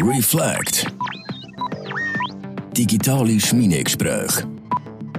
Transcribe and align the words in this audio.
Reflect. 0.00 0.92
Digitale 2.76 3.38
Schmiedegespräche 3.38 4.44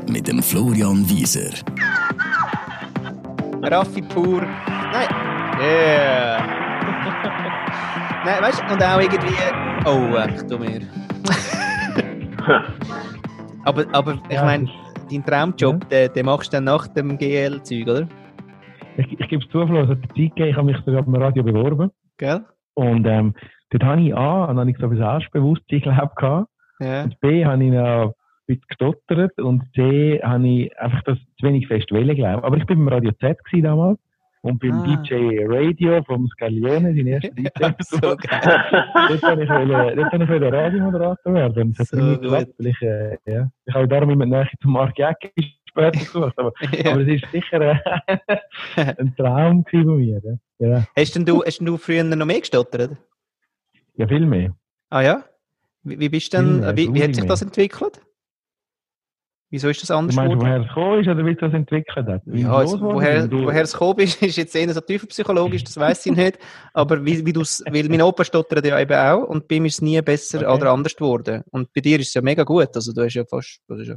mit 0.09 0.27
dem 0.27 0.43
Florian 0.43 1.09
Wieser. 1.09 1.53
Raffi 3.63 4.01
pur. 4.01 4.41
Nein. 4.41 5.07
Yeah. 5.61 6.45
Nein, 8.25 8.41
weißt 8.41 8.63
du, 8.67 8.73
und 8.73 8.83
auch 8.83 8.99
irgendwie. 8.99 9.33
Oh, 9.85 10.17
ich 10.35 10.41
tu 10.43 10.59
mir. 10.59 10.81
aber, 13.63 13.85
aber 13.93 14.19
ich 14.27 14.35
Ja, 14.35 14.43
meine, 14.43 14.67
deinen 15.09 15.25
Traumjob, 15.25 15.89
den, 15.89 16.11
den 16.11 16.25
machst 16.25 16.51
du 16.51 16.57
dann 16.57 16.65
nach 16.65 16.85
dem 16.89 17.17
GL-Zeug, 17.17 17.87
oder? 17.87 18.07
Ich, 18.97 19.19
ich 19.19 19.29
gebe 19.29 19.41
es 19.41 19.49
zu, 19.51 19.65
Flo, 19.65 19.83
es 19.83 19.89
hat 19.89 19.99
eine 19.99 20.07
Zeit 20.09 20.47
ich 20.49 20.55
habe 20.55 20.65
mich 20.65 20.77
sogar 20.85 21.03
beim 21.03 21.15
Radio 21.15 21.43
beworben. 21.43 21.91
Gell? 22.17 22.43
Und 22.73 23.05
ähm, 23.05 23.33
dort 23.77 23.83
habe 23.91 24.01
ich 24.01 24.15
A, 24.15 24.45
und 24.45 24.59
habe 24.59 24.69
ich 24.69 24.77
so 24.77 24.87
ein 24.87 24.97
Selbstbewusstsein, 24.97 25.81
glaube 25.81 26.09
ich, 26.09 26.15
gehabt. 26.15 26.49
Ja. 26.79 27.03
Und 27.03 27.19
B, 27.21 27.45
habe 27.45 27.63
ich 27.63 27.71
noch 27.71 28.05
ein 28.07 28.11
bisschen 28.47 28.63
gestottert. 28.67 29.39
Und 29.39 29.63
C, 29.73 30.19
habe 30.23 30.47
ich 30.47 30.77
einfach 30.79 31.01
das 31.03 31.17
zu 31.39 31.47
wenig 31.47 31.67
fest 31.67 31.91
wählen, 31.91 32.15
glaube 32.15 32.39
ich. 32.39 32.43
Aber 32.45 32.57
ich 32.57 32.65
bin 32.65 32.79
beim 32.79 32.87
Radio 32.93 33.11
Z 33.19 33.37
damals. 33.63 33.99
Und 34.41 34.59
beim 34.61 34.73
Ah. 34.73 34.83
DJ 35.03 35.39
Radio 35.47 36.03
vom 36.03 36.27
Scaglione, 36.27 36.93
sein 36.93 37.07
erster 37.07 37.29
DJ. 37.35 37.49
so 37.79 37.97
dort 37.99 38.21
geil. 38.21 38.41
ich, 39.15 39.23
wollen- 39.23 39.95
dort 39.97 40.13
habe 40.13 40.23
ich 40.23 40.29
wollen 40.29 40.53
Radiomoderator 40.53 41.33
werden. 41.33 41.73
Das 41.75 41.91
hat 41.91 41.99
So 41.99 42.19
geklappt, 42.19 42.53
weil 42.59 42.67
ich, 42.67 42.81
äh, 42.83 43.17
ja. 43.25 43.49
Ich 43.65 43.73
habe 43.73 43.87
darum 43.87 44.11
immer 44.11 44.25
näher 44.27 44.47
zum 44.61 44.73
Mark 44.73 44.99
Jäcki 44.99 45.31
später 45.67 45.91
gesucht. 45.97 46.33
Aber, 46.37 46.51
Ja. 46.83 46.91
aber 46.91 47.01
es 47.01 47.07
ist 47.07 47.31
sicher 47.31 47.59
äh, 47.61 48.17
ein 48.99 49.15
Traum 49.17 49.65
bei 49.71 49.79
mir. 49.83 50.21
Ja, 50.59 50.67
ja. 50.67 50.83
Hast, 50.95 51.15
denn 51.15 51.25
du, 51.25 51.43
hast 51.43 51.57
denn 51.57 51.65
du 51.65 51.77
früher 51.77 52.03
noch 52.03 52.25
mehr 52.27 52.39
gestottert? 52.39 52.91
Ja 53.97 54.07
viel 54.07 54.25
mehr. 54.25 54.55
Ah 54.89 55.01
ja? 55.01 55.23
Wie, 55.83 55.99
wie 55.99 56.09
bist 56.09 56.33
denn, 56.33 56.59
mehr, 56.61 56.75
wie, 56.77 56.93
wie 56.93 57.03
hat 57.03 57.15
sich 57.15 57.25
das 57.25 57.41
entwickelt? 57.41 58.01
Wieso 59.51 59.69
ist 59.69 59.81
das 59.81 59.89
Du 59.89 59.93
anders 59.95 60.15
meinst, 60.15 60.33
geworden? 60.33 60.47
woher 60.47 60.61
es 60.61 60.67
gekommen 60.67 60.99
ist 61.01 61.07
oder 61.07 61.25
wie 61.25 61.31
es 61.31 61.37
das 61.37 61.53
entwickelt 61.53 62.07
hat? 62.07 62.21
Wie 62.25 62.37
es 62.39 62.43
Ja, 62.43 62.53
also, 62.53 62.81
woher? 62.81 63.27
Du- 63.27 63.45
woher 63.45 63.61
es 63.61 63.73
gekommen 63.73 63.99
ist, 63.99 64.21
ist 64.21 64.35
jetzt 64.37 64.55
eher 64.55 64.73
so 64.73 64.81
tiefenpsychologisch, 64.81 65.63
das 65.63 65.77
weiß 65.77 66.05
ich 66.07 66.15
nicht. 66.15 66.39
Aber 66.73 67.05
wie, 67.05 67.25
wie 67.25 67.31
du's, 67.31 67.63
weil 67.69 67.87
mein 67.87 68.01
Opa 68.01 68.23
stottert 68.25 68.65
ja 68.65 68.79
eben 68.79 68.93
auch 68.97 69.23
und 69.29 69.47
bei 69.47 69.59
mir 69.59 69.67
ist 69.67 69.75
es 69.75 69.81
nie 69.81 70.01
besser 70.01 70.39
Okay. 70.39 70.47
oder 70.61 70.71
anders 70.71 70.95
geworden. 70.95 71.43
Und 71.51 71.71
bei 71.73 71.81
dir 71.81 71.99
ist 71.99 72.07
es 72.09 72.13
ja 72.15 72.21
mega 72.21 72.43
gut. 72.43 72.69
Also 72.75 72.91
du 72.91 73.01
hast 73.03 73.13
ja 73.13 73.23
fast. 73.25 73.61
Das 73.67 73.79
ist 73.79 73.87
ja, 73.87 73.95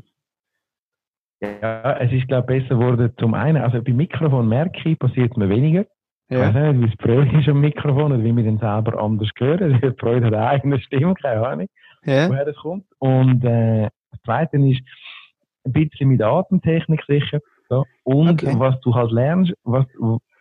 Ja, 1.41 1.99
es 1.99 2.13
ist, 2.13 2.29
glaube 2.29 2.55
ich, 2.57 2.63
besser 2.65 2.79
geworden. 2.79 3.13
Zum 3.19 3.33
einen, 3.35 3.63
also 3.63 3.83
beim 3.83 3.97
Mikrofon 3.97 4.49
merke 4.49 4.91
ich, 4.91 4.99
passiert 4.99 5.37
mir 5.37 5.49
weniger. 5.49 5.87
Ja. 6.31 6.73
nicht, 6.73 6.81
wie 6.83 6.93
es 6.93 6.95
Freude 7.01 7.39
ist 7.41 7.49
am 7.49 7.61
Mikrofon 7.61 8.13
oder 8.13 8.23
wie 8.23 8.37
wir 8.37 8.45
den 8.45 8.59
selber 8.59 9.01
anders 9.03 9.31
hören. 9.39 9.81
Die 9.83 9.93
Freude 9.99 10.27
hat 10.27 10.35
eine 10.35 10.47
eigene 10.47 10.81
Stimme, 10.81 11.15
keine 11.15 11.47
Ahnung, 11.47 11.69
ja. 12.05 12.29
woher 12.29 12.45
das 12.45 12.57
kommt. 12.57 12.85
Und 12.99 13.45
äh, 13.45 13.89
das 14.11 14.21
Zweite 14.25 14.57
ist 14.59 14.83
ein 15.65 15.73
bisschen 15.73 16.09
mit 16.09 16.23
Atemtechnik 16.23 17.03
sicher. 17.07 17.41
So. 17.69 17.85
Und 18.05 18.43
Okay. 18.43 18.55
was 18.59 18.79
du 18.81 18.95
halt 18.95 19.11
lernst, 19.13 19.53
was, 19.65 19.87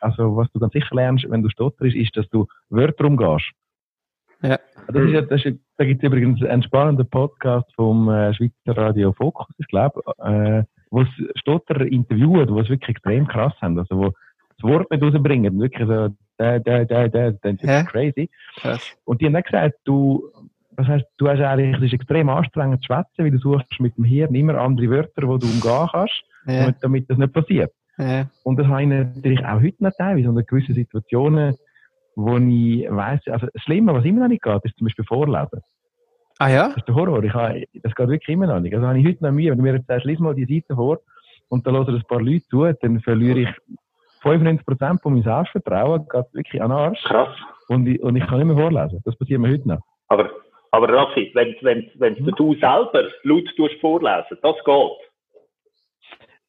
also 0.02 0.36
was 0.36 0.52
du 0.52 0.60
ganz 0.60 0.74
sicher 0.74 0.96
lernst, 0.96 1.30
wenn 1.30 1.42
du 1.44 1.50
stotterst, 1.50 1.96
ist, 1.96 2.16
dass 2.16 2.28
du 2.30 2.48
Wörter 2.70 3.06
umgehst. 3.06 3.52
Ja. 4.42 4.58
Das 4.88 5.04
ist 5.04 5.12
ja, 5.12 5.22
das 5.22 5.44
ist, 5.46 5.58
da 5.78 5.86
gibt 5.86 6.04
es 6.04 6.08
übrigens 6.08 6.44
einen 6.44 6.64
spannenden 6.64 7.10
Podcast 7.10 7.66
vom 7.76 8.10
äh, 8.10 8.34
Schweizer 8.34 8.78
Radio 8.78 9.12
Fokus, 9.14 9.48
ich 9.58 9.68
glaube, 9.68 10.02
äh, 10.20 10.64
wo 10.92 11.02
es 11.02 11.08
Stotterer 11.36 11.86
interviewen, 11.86 12.48
wo 12.50 12.60
es 12.60 12.70
wirklich 12.70 12.90
extrem 12.90 13.28
krass 13.28 13.54
haben, 13.62 13.78
also 13.80 13.98
wo 13.98 14.12
das 14.60 14.70
Wort 14.70 14.90
nicht 14.92 15.04
rausbringen, 15.04 15.60
wirklich 15.60 15.88
so, 15.88 16.10
da, 16.38 16.60
da, 16.60 16.86
da, 16.86 17.08
da, 17.08 17.32
das 17.32 17.54
ist 17.54 17.64
Ja. 17.64 17.84
crazy. 17.84 18.30
Krass. 18.58 18.82
Und 19.06 19.22
die 19.22 19.26
haben 19.26 19.34
dann 19.34 19.44
gesagt, 19.44 19.76
du, 19.86 20.30
das 20.76 20.88
heißt, 20.88 21.06
du 21.18 21.28
hast 21.28 21.40
eigentlich, 21.42 21.76
es 21.78 21.84
ist 21.84 21.94
extrem 21.94 22.30
anstrengend 22.30 22.82
zu 22.82 22.86
schwätzen, 22.88 23.24
weil 23.24 23.32
du 23.32 23.38
suchst 23.40 23.80
mit 23.80 23.98
dem 23.98 24.04
Hirn 24.04 24.36
immer 24.36 24.56
andere 24.60 24.90
Wörter, 24.90 25.22
die 25.22 25.28
du 25.40 25.48
umgehen 25.48 25.88
kannst, 25.92 26.24
Ja. 26.46 26.62
damit, 26.62 26.76
damit 26.82 27.10
das 27.10 27.18
nicht 27.18 27.34
passiert. 27.34 27.72
Ja. 27.98 28.28
Und 28.44 28.58
das 28.60 28.68
habe 28.68 28.84
ich 28.84 28.88
natürlich 28.88 29.44
auch 29.44 29.60
heute 29.62 29.84
noch 29.84 29.92
teilweise 29.98 30.30
unter 30.30 30.44
gewissen 30.44 30.76
Situationen, 30.76 31.56
wo 32.16 32.38
ich 32.38 32.88
weiss, 32.90 33.22
also 33.28 33.48
das 33.52 33.62
Schlimme, 33.64 33.94
was 33.94 34.06
immer 34.06 34.22
noch 34.22 34.28
nicht 34.28 34.44
geht, 34.44 34.66
ist 34.66 34.78
zum 34.78 34.86
Beispiel 34.86 35.06
Vorlesen. 35.06 35.62
Ah 36.40 36.50
ja? 36.50 36.68
Das 36.68 36.78
ist 36.78 36.88
der 36.88 36.94
Horror. 36.96 37.24
Ich 37.24 37.34
habe, 37.34 37.64
das 37.82 37.96
geht 37.96 38.08
wirklich 38.10 38.30
immer 38.34 38.46
noch 38.46 38.60
nicht. 38.60 38.76
Also 38.76 38.86
habe 38.88 39.00
ich 39.00 39.06
heute 39.08 39.24
noch 39.24 39.32
Mühe. 39.32 39.50
Wenn 39.50 39.58
du 39.58 39.64
mir 39.64 39.74
jetzt 39.76 39.88
sagst, 39.88 40.06
lies 40.06 40.20
mal 40.20 40.36
die 40.36 40.46
Seite 40.46 40.76
vor 40.76 41.00
und 41.50 41.66
da 41.66 41.72
hören 41.72 41.96
ein 41.96 42.04
paar 42.08 42.22
Leute 42.22 42.46
zu, 42.48 42.72
dann 42.82 43.00
verliere 43.02 43.40
ich 43.40 43.50
95% 44.24 45.02
von 45.02 45.14
meinem 45.14 45.24
Selbstvertrauen, 45.24 46.06
geht 46.10 46.26
wirklich 46.34 46.62
an 46.62 46.70
den 46.70 46.78
Arsch. 46.78 47.04
Krass. 47.04 47.30
Und 47.70 47.88
ich, 47.88 48.02
und 48.02 48.16
ich 48.16 48.26
kann 48.26 48.38
nicht 48.40 48.48
mehr 48.48 48.58
vorlesen. 48.58 49.02
Das 49.06 49.16
passiert 49.18 49.40
mir 49.42 49.50
heute 49.52 49.68
noch. 49.68 49.80
Aber, 50.10 50.30
aber 50.72 50.90
Raffi, 50.94 51.32
wenn, 51.34 51.56
wenn, 51.62 51.90
wenn 51.96 52.16
Hm? 52.16 52.34
du 52.38 52.54
selber 52.56 53.04
laut 53.24 53.46
tust 53.56 53.76
vorlesen, 53.82 54.38
das 54.42 54.56
geht. 54.66 54.92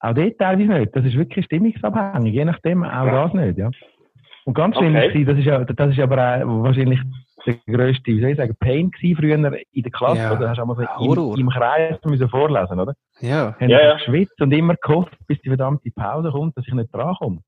Auch 0.00 0.14
dort 0.14 0.38
teilweise 0.38 0.68
nicht. 0.80 0.94
Das 0.96 1.04
ist 1.04 1.16
wirklich 1.16 1.44
stimmungsabhängig. 1.46 2.32
Je 2.32 2.44
nachdem 2.44 2.84
auch 2.84 3.06
das 3.06 3.32
nicht, 3.34 3.58
ja. 3.58 3.70
Und 4.44 4.54
ganz 4.54 4.76
schlimm 4.76 4.94
Okay. 4.96 5.26
war, 5.26 5.34
das 5.34 5.38
ist, 5.40 5.44
ja, 5.46 5.64
das 5.64 5.90
ist 5.90 5.98
aber 6.00 6.16
auch 6.16 6.62
wahrscheinlich 6.62 7.00
der 7.46 7.54
grösste, 7.66 8.06
wie 8.12 8.20
soll 8.20 8.30
ich 8.30 8.36
sagen, 8.36 8.56
Pain 8.60 8.90
gewesen 8.90 9.16
früher 9.16 9.34
in 9.34 9.82
der 9.82 9.92
Klasse, 9.92 10.20
Ja. 10.20 10.32
oder? 10.36 10.50
Hast 10.50 10.56
du 10.58 10.62
einmal 10.62 10.76
so 10.76 11.34
im, 11.34 11.40
im 11.40 11.48
Kreis 11.50 11.98
müssen 12.04 12.28
vorlesen, 12.28 12.78
oder? 12.80 12.94
Ja. 13.20 13.54
Haben 13.60 13.68
Ja, 13.70 13.80
ja. 13.82 13.94
geschwitzt 13.94 14.40
und 14.40 14.52
immer 14.52 14.74
gehofft, 14.76 15.16
bis 15.26 15.38
die 15.40 15.48
verdammte 15.48 15.90
Pause 15.90 16.30
kommt, 16.30 16.56
dass 16.56 16.66
ich 16.66 16.72
nicht 16.74 16.94
drankomme. 16.94 17.40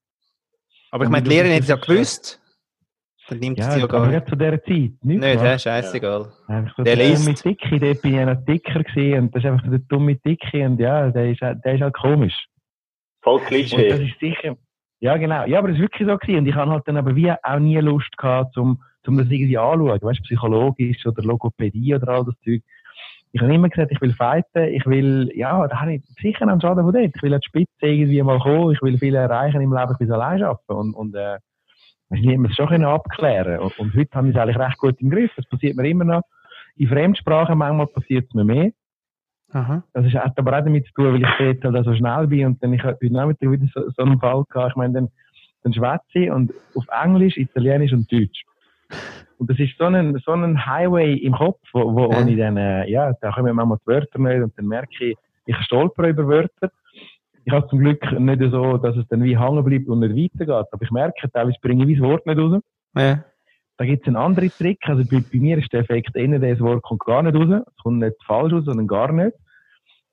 Aber 0.91 1.05
ich 1.05 1.11
meine, 1.11 1.23
die 1.25 1.31
Lehrerin 1.31 1.55
hat 1.55 1.63
es 1.63 1.69
ja 1.69 1.77
gewusst. 1.77 2.41
Dann 3.29 3.39
nimmt 3.39 3.59
Ja, 3.59 3.71
sie 3.71 3.81
ja 3.81 3.87
gar 3.87 4.07
nicht. 4.09 4.15
nicht 4.17 4.29
zu 4.29 4.35
dieser 4.37 4.63
Zeit. 4.63 4.67
Nicht, 4.67 5.03
Nicht, 5.03 5.23
ja, 5.43 5.57
scheißegal. 5.59 6.33
So 6.77 6.83
Der 6.83 6.97
der 6.97 7.09
liest. 7.09 7.23
dumme 7.27 7.35
Dicke, 7.35 7.79
dort 7.79 8.03
bin 8.03 8.19
ich 8.19 8.27
noch 8.27 8.45
dicker 8.45 8.83
gewesen 8.83 9.19
und 9.21 9.35
das 9.35 9.45
ist 9.45 9.51
einfach 9.51 9.65
so 9.65 9.71
der 9.71 9.79
dumme 9.89 10.17
Dicke 10.17 10.67
und 10.67 10.81
ja, 10.81 11.11
der 11.11 11.31
ist, 11.31 11.41
der 11.41 11.75
ist 11.75 11.81
halt 11.81 11.95
komisch. 11.95 12.35
Voll 13.23 13.35
Und 13.35 13.43
das 13.43 13.49
Klischee. 13.49 14.05
ist 14.09 14.19
sicher, 14.19 14.57
ja 14.99 15.17
genau, 15.17 15.45
ja, 15.45 15.59
aber 15.59 15.69
das 15.69 15.77
ist 15.77 15.83
wirklich 15.83 16.09
so 16.09 16.19
gewesen 16.19 16.39
und 16.41 16.47
ich 16.49 16.55
habe 16.57 16.71
halt 16.73 16.89
dann 16.89 16.97
aber 16.97 17.15
wie 17.15 17.31
auch 17.31 17.59
nie 17.61 17.79
Lust 17.79 18.17
gehabt, 18.19 18.57
um, 18.59 18.83
um 19.07 19.17
das 19.17 19.29
irgendwie 19.31 19.59
anzuschauen, 19.59 20.03
weißt 20.03 20.19
du, 20.19 20.23
psychologisch 20.25 21.07
oder 21.07 21.23
Logopädie 21.23 21.95
oder 21.95 22.09
all 22.09 22.25
das 22.25 22.35
Zeug. 22.45 22.63
Ich 23.33 23.41
habe 23.41 23.55
immer 23.55 23.69
gesagt, 23.69 23.93
ich 23.93 24.01
will 24.01 24.13
fighten, 24.13 24.65
ich 24.75 24.85
will, 24.87 25.31
ja, 25.35 25.67
da 25.69 25.81
habe 25.81 25.95
ich 25.95 26.03
sicher 26.21 26.49
einen 26.49 26.61
Schaden 26.61 26.85
von 26.85 26.93
dort. 26.93 27.13
Ich 27.15 27.23
will 27.23 27.35
an 27.35 27.41
die 27.41 27.47
Spitze 27.47 27.87
irgendwie 27.87 28.23
mal 28.23 28.41
kommen, 28.41 28.73
ich 28.73 28.83
will 28.83 28.99
viel 28.99 29.15
erreichen 29.15 29.61
im 29.61 29.73
Leben, 29.73 29.93
ich 29.93 30.01
will 30.01 30.13
allein 30.13 30.43
arbeiten 30.43 30.73
und, 30.73 30.95
und 30.95 31.15
äh, 31.15 31.39
ich 32.13 32.39
muss 32.39 32.51
es 32.51 32.57
schon 32.57 32.85
abklären 32.85 33.61
und, 33.61 33.79
und 33.79 33.95
heute 33.95 34.11
habe 34.15 34.29
ich 34.29 34.35
es 34.35 34.41
eigentlich 34.41 34.59
recht 34.59 34.79
gut 34.79 35.01
im 35.01 35.11
Griff. 35.11 35.31
Es 35.37 35.47
passiert 35.47 35.77
mir 35.77 35.89
immer 35.89 36.05
noch, 36.05 36.23
in 36.77 36.89
Fremdsprachen 36.89 37.57
manchmal 37.57 37.87
passiert 37.87 38.27
es 38.29 38.35
mir 38.35 38.45
mehr. 38.45 38.73
Aha. 39.53 39.83
Das 39.93 40.07
ist, 40.07 40.15
hat 40.15 40.39
aber 40.39 40.59
auch 40.59 40.65
damit 40.65 40.87
zu 40.87 40.93
tun, 40.93 41.13
weil 41.13 41.23
ich 41.23 41.61
dort 41.61 41.75
halt 41.75 41.85
so 41.85 41.95
schnell 41.95 42.27
bin 42.27 42.47
und 42.47 42.63
dann 42.63 42.73
ich 42.73 42.83
heute 42.83 43.13
Nachmittag 43.13 43.51
wieder 43.51 43.67
so, 43.75 43.91
so 43.91 44.03
einen 44.03 44.19
Fall 44.19 44.45
gehabt. 44.49 44.71
Ich 44.71 44.77
meine, 44.77 44.95
dann, 44.95 45.09
dann 45.63 45.73
schwätze 45.73 46.19
ich 46.19 46.31
und 46.31 46.53
auf 46.75 46.85
Englisch, 47.03 47.37
Italienisch 47.37 47.93
und 47.93 48.11
Deutsch. 48.11 48.45
Und 49.41 49.49
das 49.49 49.59
ist 49.59 49.79
so 49.79 49.85
ein, 49.85 50.21
so 50.23 50.33
ein 50.33 50.67
Highway 50.67 51.15
im 51.15 51.33
Kopf, 51.33 51.61
wo, 51.73 51.95
wo, 51.95 52.13
Ja. 52.13 52.27
ich 52.27 52.37
dann, 52.37 52.59
äh, 52.59 52.87
ja, 52.91 53.15
da 53.23 53.33
kommen 53.33 53.57
manchmal 53.57 53.79
die 53.79 53.87
Wörter 53.87 54.19
nicht 54.19 54.43
und 54.43 54.53
dann 54.59 54.67
merke 54.67 54.93
ich, 55.01 55.17
ich 55.47 55.57
stolper 55.65 56.09
über 56.09 56.29
Wörter. 56.29 56.71
Ich 57.47 57.53
habe 57.53 57.67
zum 57.69 57.79
Glück 57.79 58.03
nicht 58.21 58.43
so, 58.51 58.77
dass 58.77 58.95
es 58.99 59.09
dann 59.09 59.25
wie 59.25 59.39
hängen 59.39 59.65
bleibt 59.65 59.89
und 59.89 60.01
nicht 60.01 60.15
weitergeht. 60.39 60.67
Aber 60.71 60.83
ich 60.83 60.91
merke, 60.91 61.31
teilweise 61.33 61.57
bringe 61.63 61.91
ich 61.91 61.99
das 61.99 62.07
Wort 62.07 62.27
nicht 62.27 62.39
raus. 62.39 62.61
Ja. 62.95 63.25
Da 63.79 63.87
gibt 63.87 64.03
es 64.03 64.09
einen 64.09 64.17
anderen 64.17 64.51
Trick. 64.51 64.79
Also 64.83 65.05
bei, 65.11 65.25
bei 65.33 65.39
mir 65.39 65.57
ist 65.57 65.73
der 65.73 65.81
Effekt 65.81 66.15
eher, 66.15 66.39
das 66.39 66.61
Wort 66.61 66.83
kommt 66.83 67.01
gar 67.01 67.23
nicht 67.23 67.35
raus. 67.35 67.63
Es 67.67 67.83
kommt 67.83 68.01
nicht 68.01 68.23
falsch 68.27 68.53
raus, 68.53 68.65
sondern 68.67 68.87
gar 68.87 69.11
nicht. 69.11 69.35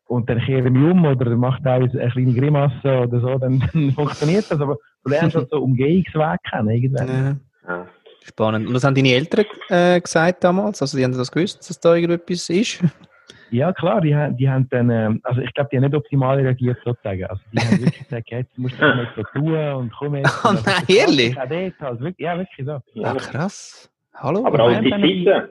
Und 0.06 0.30
dann 0.30 0.40
kehre 0.40 0.66
ich 0.68 0.72
mich 0.72 0.90
um 0.90 1.04
oder 1.04 1.36
mache 1.36 1.62
teilweise 1.62 2.00
eine 2.00 2.12
kleine 2.12 2.34
Grimasse 2.34 3.00
oder 3.02 3.20
so, 3.20 3.38
dann, 3.38 3.60
dann 3.74 3.92
funktioniert 3.92 4.50
das. 4.50 4.62
Aber 4.62 4.78
du 5.04 5.12
lernst 5.12 5.36
halt 5.36 5.50
so 5.50 5.62
Umgehungsweg 5.62 6.40
kennen, 6.50 6.70
irgendwann. 6.70 7.42
Ja. 7.68 7.88
Spannend. 8.28 8.68
Und 8.68 8.74
was 8.74 8.84
haben 8.84 8.94
deine 8.96 9.10
Eltern 9.14 9.46
äh, 9.70 10.02
gesagt 10.02 10.44
damals? 10.44 10.82
Also 10.82 10.98
die 10.98 11.04
haben 11.04 11.14
das 11.14 11.32
gewusst, 11.32 11.70
dass 11.70 11.80
da 11.80 11.96
irgendetwas 11.96 12.50
ist? 12.50 12.84
Ja, 13.52 13.72
klar, 13.72 14.02
die, 14.02 14.14
haben- 14.14 14.36
die 14.36 14.50
haben 14.50 14.68
dann, 14.70 14.90
ähm, 14.90 15.22
also 15.24 15.40
ich 15.40 15.54
glaube, 15.54 15.70
die 15.72 15.78
haben 15.78 15.84
nicht 15.86 15.96
optimal 15.96 16.38
reagiert 16.38 16.78
sozusagen. 16.84 17.24
Also 17.26 17.42
die 17.54 17.60
haben 17.60 17.80
wirklich 17.80 18.04
gesagt, 18.04 18.30
ja, 18.30 18.40
jetzt 18.40 18.58
musst 18.58 18.76
du 18.78 18.82
das 18.82 18.96
nicht 18.98 19.12
so 19.16 19.24
tun 19.40 19.58
und 19.74 19.94
komm 19.98 20.16
jetzt. 20.16 20.42
Oh 20.46 20.52
nein, 20.52 20.84
ehrlich? 20.90 21.40
auch 21.40 21.96
ja, 22.18 22.38
wirklich 22.38 22.66
so. 22.66 22.80
Ja. 22.94 23.12
Ah, 23.12 23.16
krass. 23.16 23.90
Hallo? 24.16 24.46
Aber 24.46 24.60
all 24.60 24.82
die 24.84 24.90
Zeiten, 24.90 25.50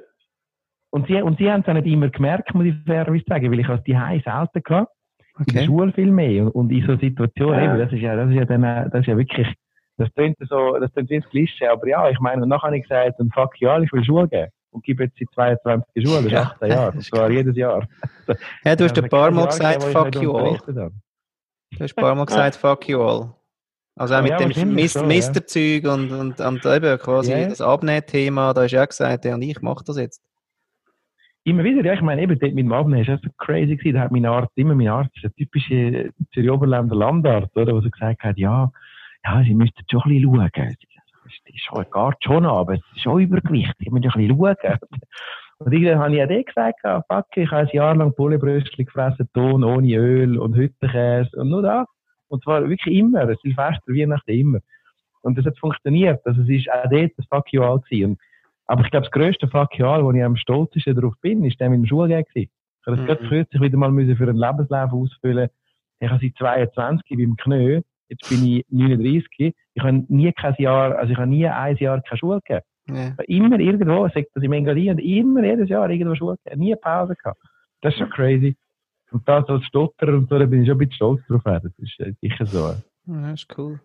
Und 0.91 1.07
sie, 1.07 1.23
und 1.23 1.39
sie 1.39 1.51
haben 1.51 1.63
es 1.63 1.69
auch 1.69 1.73
nicht 1.73 1.87
immer 1.87 2.11
gemerkt, 2.11 2.55
muss 2.55 2.67
ich 2.67 2.75
fairerweise 2.85 3.25
sagen, 3.27 3.51
weil 3.51 3.61
ich 3.61 3.69
als 3.69 3.83
die 3.85 3.99
Hause 3.99 4.23
selten 4.25 4.63
gehabt 4.63 4.93
in 5.39 5.45
der 5.47 5.57
okay. 5.63 5.67
Schule 5.67 5.93
viel 5.93 6.11
mehr 6.11 6.45
und, 6.45 6.51
und 6.51 6.71
in 6.71 6.87
so 6.87 6.97
Situationen, 6.99 7.55
Ja. 7.59 7.65
eben, 7.71 7.79
das 7.79 7.93
ist 7.93 8.01
ja, 8.01 8.17
das 8.17 8.29
ist 8.29 8.37
ja 8.37 8.45
dann, 8.45 8.63
das 8.91 9.01
ist 9.01 9.07
ja 9.07 9.17
wirklich, 9.17 9.47
das 9.99 10.13
klingt 10.15 10.37
so, 10.49 10.79
das 10.79 10.93
klingt 10.93 11.11
wie 11.11 11.17
ein 11.17 11.23
Klischee, 11.23 11.67
aber 11.69 11.87
ja, 11.89 12.09
ich 12.11 12.19
meine, 12.21 12.43
und 12.43 12.49
nachher 12.49 12.69
habe 12.69 12.77
ich 12.79 12.83
gesagt, 12.83 13.19
und 13.21 13.33
fuck 13.35 13.59
ja, 13.61 13.79
ich 13.81 13.93
will 13.93 14.05
Schule 14.05 14.29
geben. 14.29 14.51
Und 14.71 14.85
gebe 14.85 15.05
jetzt 15.05 15.17
seit 15.19 15.29
22 15.65 16.07
Schule, 16.07 16.17
das 16.17 16.27
ist 16.27 16.33
Ja, 16.33 16.43
18 16.43 16.71
Jahre, 16.71 16.93
das 16.97 17.13
war 17.13 17.31
jedes 17.31 17.57
Jahr. 17.57 17.89
Ja, 18.65 18.77
du 18.77 18.85
hast 18.85 18.99
ein 18.99 19.09
paar 19.09 19.31
Mal 19.31 19.47
gesagt, 19.47 19.83
fuck 19.85 20.15
you 20.17 20.33
all. 20.37 20.59
habe. 20.59 20.93
Du 21.73 21.81
hast 21.81 21.97
ein 21.97 22.03
paar 22.03 22.15
Mal 22.15 22.27
gesagt, 22.27 22.57
fuck 22.57 22.89
you 22.89 23.01
all. 23.01 23.33
Also 23.99 24.15
auch 24.15 24.21
mit 24.23 24.33
Ja, 24.33 24.37
dem 24.37 24.49
wahrscheinlich 24.51 24.85
Mis- 24.85 24.93
schon, 24.93 25.03
ja. 25.03 25.09
Mister-Zeug 25.09 25.85
und, 25.87 26.13
und, 26.13 26.41
und 26.41 26.67
eben 26.67 26.99
quasi 26.99 27.33
Ja. 27.33 27.49
das 27.49 27.63
Abnehmthema, 27.63 28.53
da 28.53 28.63
hast 28.65 28.73
du 28.73 28.77
ja 28.77 28.85
gesagt, 28.85 29.25
ja, 29.25 29.35
und 29.35 29.41
ich 29.43 29.63
mache 29.63 29.83
das 29.87 29.97
jetzt. 29.97 30.21
immer 31.45 31.65
wieder, 31.65 31.83
ja, 31.83 31.95
ich 31.95 32.03
meine, 32.03 32.21
eben 32.21 32.39
dort 32.39 32.53
mit 32.53 32.65
dem 32.67 32.73
Abnehmen 32.73 33.01
ist 33.01 33.09
das 33.09 33.21
so 33.23 33.31
crazy 33.39 33.77
gewesen. 33.77 33.95
Da 33.95 34.01
hat 34.03 34.11
mein 34.13 34.27
Arzt, 34.27 34.51
immer 34.57 34.75
mein 34.75 34.89
Arzt, 34.89 35.11
ist 35.17 35.25
ein 35.25 35.35
typischer 35.37 36.11
Zürich 36.35 36.51
Oberländer 36.51 36.95
Landarzt, 36.97 37.57
oder, 37.57 37.73
wo 37.73 37.81
so 37.81 37.89
gesagt 37.89 38.23
hat, 38.23 38.37
ja, 38.37 38.71
ja, 39.27 39.43
Sie 39.43 39.55
müssten 39.55 39.85
schon 39.91 40.03
ein 40.03 40.09
bisschen 40.09 40.35
schauen. 40.35 40.51
Das 40.55 41.55
ist 41.55 41.65
schon, 41.65 41.85
geht 41.85 42.25
schon 42.25 42.47
aber 42.47 42.75
es 42.75 42.81
ist 42.95 43.03
schon 43.03 43.21
Übergewicht. 43.21 43.75
Sie 43.79 43.91
müssen 43.91 44.11
ein 44.11 44.29
bisschen 44.29 44.37
schauen. 44.37 44.79
Und 45.59 45.73
irgendwann 45.73 45.99
habe 45.99 46.13
ich 46.13 46.19
ja 46.19 46.27
dir 46.27 46.45
gesagt, 46.45 46.85
ah, 46.85 47.03
fuck, 47.09 47.27
ich 47.35 47.51
habe 47.51 47.63
ein 47.63 47.69
Jahr 47.75 47.97
lang 47.97 48.15
Bullenbröstchen 48.15 48.85
gefressen, 48.85 49.29
Ton 49.33 49.65
ohne 49.65 49.97
Öl 49.97 50.39
und 50.39 50.55
Hüttenkäse 50.55 51.31
und 51.35 51.49
nur 51.49 51.63
das. 51.63 51.87
Und 52.29 52.45
zwar 52.45 52.69
wirklich 52.69 52.95
immer, 52.95 53.27
Silvester, 53.43 53.93
Weihnachten 53.93 54.31
immer. 54.33 54.59
Und 55.23 55.39
das 55.39 55.47
hat 55.47 55.59
funktioniert. 55.59 56.21
Also 56.27 56.43
es 56.43 56.49
ist 56.51 56.71
auch 56.71 56.89
dort 56.91 57.13
das 57.17 57.27
Fuck 57.31 57.53
you 57.53 57.63
all 57.63 57.81
gewesen. 57.81 58.19
Aber 58.67 58.85
ich 58.85 58.91
glaube, 58.91 59.07
das 59.07 59.13
grösste 59.13 59.49
Fuck 59.49 59.79
you 59.79 59.87
all, 59.87 60.05
wo 60.05 60.13
ich 60.13 60.23
am 60.23 60.37
stolzesten 60.37 60.95
darauf 60.95 61.15
bin, 61.23 61.43
ist 61.45 61.59
der 61.59 61.71
mit 61.71 61.79
dem 61.79 61.87
Schulgehen 61.87 62.25
gewesen. 62.25 62.51
Ich 62.81 62.87
habe 62.87 63.07
das 63.07 63.21
mhm. 63.23 63.29
kürzlich 63.29 63.63
wieder 63.63 63.79
mal 63.79 63.91
müssen 63.91 64.17
für 64.17 64.29
einen 64.29 64.39
Lebenslauf 64.39 64.93
ausfüllen. 64.93 65.49
Ich 66.01 66.11
habe 66.11 66.21
seit 66.23 66.37
22 66.37 67.17
beim 67.17 67.37
Knie. 67.37 67.83
Jetzt 68.09 68.29
bin 68.29 68.45
ich 68.47 68.65
39. 68.71 69.55
Ich 69.75 69.83
habe 69.83 70.05
nie 70.09 70.33
kein 70.33 70.55
Jahr, 70.59 70.97
also 70.97 71.13
ich 71.13 71.19
habe 71.19 71.29
nie 71.29 71.47
ein 71.47 71.77
Jahr 71.77 72.01
keine 72.03 72.19
Schule 72.19 72.41
gegeben. 72.41 72.65
Ja. 72.89 73.15
Immer 73.27 73.59
irgendwo, 73.59 74.09
sagt 74.09 74.29
das 74.35 74.45
im 74.45 74.53
Engadin, 74.53 74.99
immer 74.99 75.43
jedes 75.43 75.69
Jahr 75.69 75.91
irgendwo 75.91 76.15
Schule 76.15 76.37
gegeben. 76.45 76.63
Nie 76.63 76.77
Pause 76.77 77.17
gehabt. 77.17 77.41
Das 77.83 77.93
ist 77.93 77.99
schon 77.99 78.11
crazy. 78.11 78.57
Und 79.11 79.29
das 79.29 79.49
als 79.49 79.65
Stotterer 79.65 80.15
und 80.15 80.29
so, 80.29 80.39
da 80.39 80.47
bin 80.47 80.63
ich 80.63 80.69
schon 80.69 80.77
ein 80.77 80.79
bisschen 80.79 80.95
stolz 80.95 81.21
drauf. 81.29 81.43
Das 81.45 81.65
ist 81.79 82.17
sicher 82.21 82.47
so. 82.47 82.75
Ja, 83.07 83.31
das 83.31 83.43
ist 83.43 83.59
cool. 83.59 83.81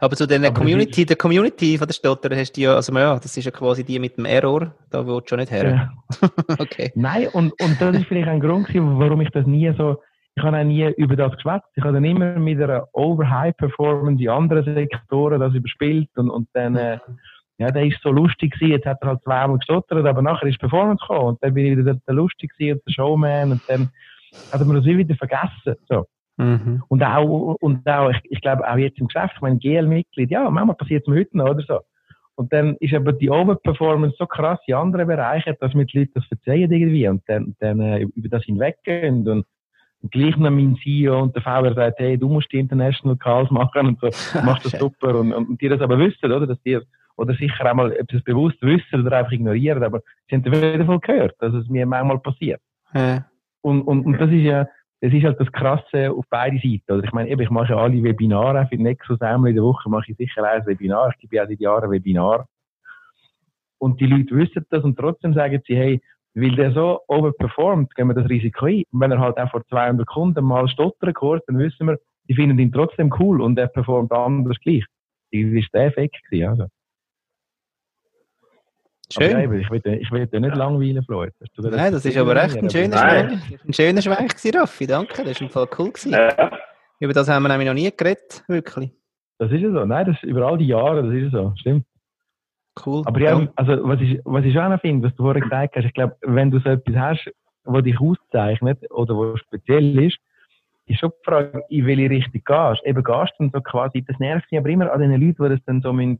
Aber 0.00 0.16
zu 0.16 0.26
der 0.26 0.52
Community, 0.52 1.04
der 1.04 1.16
Community 1.16 1.76
von 1.76 1.86
der 1.86 1.94
Stotter 1.94 2.34
hast 2.34 2.52
du 2.56 2.62
ja, 2.62 2.74
also 2.74 2.96
ja, 2.96 3.18
das 3.18 3.36
ist 3.36 3.44
ja 3.44 3.50
quasi 3.50 3.84
die 3.84 3.98
mit 3.98 4.16
dem 4.16 4.24
Error, 4.24 4.74
da 4.90 5.06
willst 5.06 5.26
du 5.26 5.28
schon 5.28 5.40
nicht 5.40 5.52
her. 5.52 5.90
Ja. 6.20 6.28
okay. 6.58 6.90
Nein, 6.94 7.28
und, 7.32 7.52
und 7.60 7.80
das 7.80 7.96
ist 7.96 8.06
vielleicht 8.06 8.28
ein 8.28 8.40
Grund 8.40 8.68
warum 8.74 9.20
ich 9.20 9.30
das 9.30 9.46
nie 9.46 9.70
so, 9.76 10.02
ich 10.38 10.44
habe 10.44 10.56
auch 10.56 10.64
nie 10.64 10.88
über 10.96 11.16
das 11.16 11.34
geschwätzt. 11.34 11.68
Ich 11.74 11.82
habe 11.82 11.94
dann 11.94 12.04
immer 12.04 12.38
mit 12.38 12.62
einer 12.62 12.86
Over-High-Performance 12.92 14.22
in 14.22 14.28
anderen 14.28 14.64
Sektoren 14.64 15.40
das 15.40 15.54
überspielt 15.54 16.10
und, 16.16 16.30
und 16.30 16.48
dann, 16.52 16.76
äh, 16.76 16.98
ja, 17.58 17.70
der 17.70 17.86
ist 17.86 18.00
so 18.02 18.10
lustig 18.10 18.54
gewesen, 18.54 18.72
jetzt 18.72 18.86
hat 18.86 18.98
er 19.02 19.08
halt 19.08 19.22
zweimal 19.24 19.58
gestottert, 19.58 20.06
aber 20.06 20.22
nachher 20.22 20.48
ist 20.48 20.60
Performance 20.60 21.04
gekommen 21.06 21.28
und 21.30 21.42
dann 21.42 21.54
bin 21.54 21.66
ich 21.66 21.72
wieder 21.72 21.82
der, 21.82 22.00
der 22.06 22.14
lustig 22.14 22.52
gewesen 22.56 22.78
und 22.78 22.86
der 22.86 22.92
Showman 22.92 23.52
und 23.52 23.62
dann 23.66 23.90
hat 24.52 24.64
man 24.64 24.76
das 24.76 24.84
wieder 24.84 25.14
vergessen, 25.16 25.76
so. 25.88 26.06
Mhm. 26.36 26.84
Und 26.86 27.02
auch, 27.02 27.56
und 27.60 27.88
auch, 27.88 28.10
ich, 28.10 28.20
ich 28.30 28.40
glaube, 28.40 28.70
auch 28.70 28.76
jetzt 28.76 29.00
im 29.00 29.08
Geschäft, 29.08 29.34
ich 29.34 29.40
meine, 29.40 29.58
GL-Mitglied, 29.58 30.30
ja, 30.30 30.48
manchmal 30.48 30.76
passiert 30.76 31.02
es 31.02 31.08
mir 31.08 31.18
heute 31.18 31.36
noch 31.36 31.50
oder 31.50 31.64
so. 31.66 31.80
Und 32.36 32.52
dann 32.52 32.76
ist 32.76 32.94
aber 32.94 33.12
die 33.12 33.28
Overperformance 33.30 34.14
so 34.16 34.26
krass 34.26 34.60
in 34.68 34.74
anderen 34.74 35.08
Bereichen, 35.08 35.56
dass 35.58 35.74
mir 35.74 35.86
die 35.86 35.98
Leute 35.98 36.12
das 36.14 36.26
verzeihen 36.26 36.70
irgendwie 36.70 37.08
und 37.08 37.22
dann, 37.26 37.56
dann 37.58 37.80
äh, 37.80 38.02
über 38.02 38.28
das 38.28 38.44
hinweggehen 38.44 39.26
und 39.26 39.44
gleich 40.10 40.36
noch 40.36 40.50
mein 40.50 40.76
CEO 40.82 41.20
und 41.20 41.34
der 41.34 41.42
VR 41.42 41.74
sagt, 41.74 41.98
hey, 41.98 42.16
du 42.16 42.28
musst 42.28 42.52
die 42.52 42.58
International 42.58 43.16
Calls 43.16 43.50
machen 43.50 43.86
und 43.86 44.00
so, 44.00 44.06
machst 44.44 44.66
das 44.66 44.78
super 44.78 45.18
und, 45.18 45.32
und, 45.32 45.48
und 45.48 45.60
die 45.60 45.68
das 45.68 45.80
aber 45.80 45.98
wissen, 45.98 46.24
oder, 46.32 46.46
dass 46.46 46.60
die, 46.62 46.78
oder 47.16 47.34
sicher 47.34 47.66
einmal, 47.66 47.96
ob 48.00 48.10
sie 48.10 48.18
es 48.18 48.24
bewusst 48.24 48.60
wissen 48.62 49.04
oder 49.04 49.18
einfach 49.18 49.32
ignorieren, 49.32 49.82
aber 49.82 50.02
sie 50.28 50.36
haben 50.36 50.44
wieder 50.44 50.84
voll 50.84 51.00
gehört, 51.00 51.34
dass 51.40 51.52
es 51.52 51.68
mir 51.68 51.84
manchmal 51.84 52.20
passiert. 52.20 52.60
Ja. 52.94 53.26
Und, 53.60 53.82
und, 53.82 54.06
und 54.06 54.20
das 54.20 54.30
ist 54.30 54.42
ja, 54.42 54.66
es 55.00 55.12
ist 55.12 55.24
halt 55.24 55.38
das 55.40 55.50
Krasse 55.52 56.10
auf 56.10 56.24
beide 56.28 56.56
Seiten. 56.56 56.92
Oder 56.92 57.04
ich 57.04 57.12
meine, 57.12 57.28
eben, 57.28 57.40
ich 57.40 57.50
mache 57.50 57.72
ja 57.72 57.76
alle 57.76 58.02
Webinare. 58.02 58.66
Für 58.68 58.76
Nexus 58.76 59.20
einmal 59.20 59.50
in 59.50 59.56
der 59.56 59.64
Woche 59.64 59.88
mache 59.88 60.10
ich 60.10 60.16
sicher 60.16 60.42
ein 60.44 60.66
Webinar. 60.66 61.10
Ich 61.10 61.18
gebe 61.18 61.36
ja 61.36 61.46
seit 61.46 61.60
Jahren 61.60 61.90
Webinar. 61.90 62.48
Und 63.78 64.00
die 64.00 64.06
Leute 64.06 64.34
wissen 64.34 64.66
das 64.70 64.82
und 64.82 64.98
trotzdem 64.98 65.34
sagen 65.34 65.60
sie, 65.66 65.76
hey, 65.76 66.02
weil 66.40 66.54
der 66.54 66.72
so 66.72 67.00
overperformt, 67.08 67.94
gehen 67.94 68.08
wir 68.08 68.14
das 68.14 68.28
Risiko 68.28 68.66
ein. 68.66 68.84
Und 68.92 69.00
wenn 69.00 69.12
er 69.12 69.18
halt 69.18 69.38
auch 69.38 69.50
vor 69.50 69.66
200 69.66 70.06
Kunden 70.06 70.44
mal 70.44 70.68
stottern 70.68 71.14
kurz, 71.14 71.44
dann 71.46 71.58
wissen 71.58 71.86
wir, 71.86 71.98
die 72.28 72.34
finden 72.34 72.58
ihn 72.58 72.72
trotzdem 72.72 73.12
cool 73.18 73.40
und 73.40 73.58
er 73.58 73.68
performt 73.68 74.12
anders 74.12 74.58
gleich. 74.60 74.84
Das 75.32 75.40
ist 75.40 75.74
der 75.74 75.86
Effekt 75.86 76.16
gewesen, 76.24 76.48
also. 76.48 76.66
Schön. 79.10 79.36
Aber 79.36 79.54
ich 79.54 79.70
will, 79.70 79.80
ich 80.00 80.10
will 80.10 80.26
dir 80.26 80.40
nicht 80.40 80.54
langweilen, 80.54 81.02
Floyd. 81.02 81.32
Nein, 81.56 81.92
das 81.92 82.04
ist 82.04 82.16
aber 82.18 82.36
echt 82.42 82.58
ein 82.58 82.68
schöner 82.68 82.98
Schweich. 82.98 83.60
Ein 83.66 83.72
schöner 83.72 84.02
Schweich 84.02 84.28
gewesen, 84.28 84.58
Raffi. 84.58 84.86
Danke, 84.86 85.24
das 85.24 85.40
war 85.40 85.46
im 85.46 85.50
Fall 85.50 85.68
cool. 85.78 85.90
Gewesen. 85.90 86.12
Ja. 86.12 86.50
Über 87.00 87.14
das 87.14 87.28
haben 87.28 87.42
wir 87.42 87.48
nämlich 87.48 87.68
noch 87.68 87.74
nie 87.74 87.90
geredet, 87.96 88.44
wirklich. 88.48 88.90
Das 89.38 89.50
ist 89.50 89.60
ja 89.60 89.70
so. 89.70 89.84
Nein, 89.86 90.06
das 90.06 90.16
ist 90.16 90.24
über 90.24 90.46
all 90.46 90.58
die 90.58 90.66
Jahre, 90.66 91.02
das 91.02 91.14
ist 91.14 91.32
ja 91.32 91.42
so. 91.42 91.52
Stimmt. 91.56 91.86
Cool. 92.84 93.02
Aber 93.06 93.20
ja, 93.20 93.48
also, 93.56 93.88
was 93.88 94.00
ich, 94.00 94.20
was 94.24 94.44
ich 94.44 94.58
auch 94.58 94.68
noch 94.68 94.80
finde, 94.80 95.06
was 95.06 95.14
du 95.16 95.22
vorhin 95.22 95.42
gesagt 95.42 95.76
hast, 95.76 95.84
ich 95.84 95.92
glaube, 95.92 96.16
wenn 96.22 96.50
du 96.50 96.58
so 96.60 96.70
etwas 96.70 96.96
hast, 96.96 97.30
was 97.64 97.82
dich 97.82 98.00
auszeichnet 98.00 98.78
oder 98.90 99.14
was 99.14 99.40
speziell 99.40 99.98
ist, 99.98 100.18
ist 100.86 101.00
schon 101.00 101.10
die 101.10 101.24
Frage, 101.24 101.62
in 101.68 101.86
welche 101.86 102.10
Richtung 102.10 102.42
gehst. 102.44 102.84
Eben 102.84 103.04
gehst 103.04 103.32
du 103.38 103.44
dann 103.44 103.50
so 103.52 103.60
quasi, 103.60 104.02
das 104.02 104.18
nervt 104.18 104.50
mich 104.50 104.58
aber 104.58 104.68
immer 104.70 104.92
an 104.92 105.00
den 105.00 105.10
Leuten, 105.12 105.42
die 105.42 105.48
das 105.50 105.64
dann 105.66 105.82
so 105.82 105.92
mit 105.92 106.18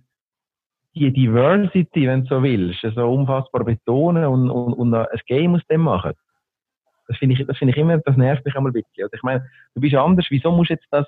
die 0.94 1.12
Diversity, 1.12 2.08
wenn 2.08 2.24
du 2.24 2.28
so 2.28 2.42
willst, 2.42 2.80
so 2.80 3.08
unfassbar 3.08 3.64
betonen 3.64 4.24
und, 4.24 4.50
und, 4.50 4.72
und 4.74 4.94
ein 4.94 5.06
Game 5.26 5.54
aus 5.54 5.62
dem 5.70 5.82
machen. 5.82 6.12
Das 7.06 7.16
finde 7.18 7.36
ich, 7.36 7.46
das 7.46 7.56
finde 7.56 7.72
ich 7.72 7.78
immer, 7.78 7.98
das 7.98 8.16
nervt 8.16 8.44
mich 8.44 8.54
einmal 8.54 8.70
ein 8.70 8.74
bisschen. 8.74 9.04
Also 9.04 9.14
ich 9.14 9.22
meine, 9.22 9.48
du 9.74 9.80
bist 9.80 9.94
anders, 9.94 10.26
wieso 10.28 10.50
musst 10.52 10.70
du 10.70 10.74
jetzt 10.74 10.86
das 10.90 11.06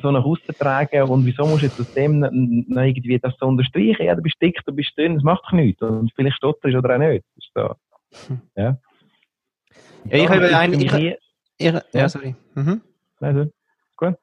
so 0.00 0.10
nach 0.10 0.24
außen 0.24 0.56
tragen 0.58 1.02
und 1.02 1.24
wieso 1.26 1.46
musst 1.46 1.62
du 1.62 1.66
jetzt 1.66 1.80
aus 1.80 1.92
dem 1.92 2.20
noch 2.20 2.82
irgendwie 2.82 3.18
das 3.18 3.34
so 3.38 3.46
unterstreichen? 3.46 4.06
Ja, 4.06 4.14
du 4.14 4.22
bist 4.22 4.36
dick, 4.40 4.58
du 4.64 4.72
bist 4.72 4.96
dünn, 4.96 5.14
das 5.14 5.22
macht 5.22 5.44
doch 5.44 5.52
nichts. 5.52 5.82
Und 5.82 6.12
vielleicht 6.14 6.36
stotterst 6.36 6.74
oder 6.74 6.94
auch 6.94 6.98
nicht. 6.98 7.24
So. 7.54 7.74
Ja. 8.56 8.78
Ja, 10.06 10.18
ich 10.18 10.28
habe 10.28 10.56
einen, 10.56 10.80
ich, 10.80 10.92
ich, 10.92 11.16
ich, 11.58 11.74
ja, 11.92 12.08
sorry. 12.08 12.34
Mhm. 12.54 12.80
Also, 13.20 13.50
gut. 13.96 14.14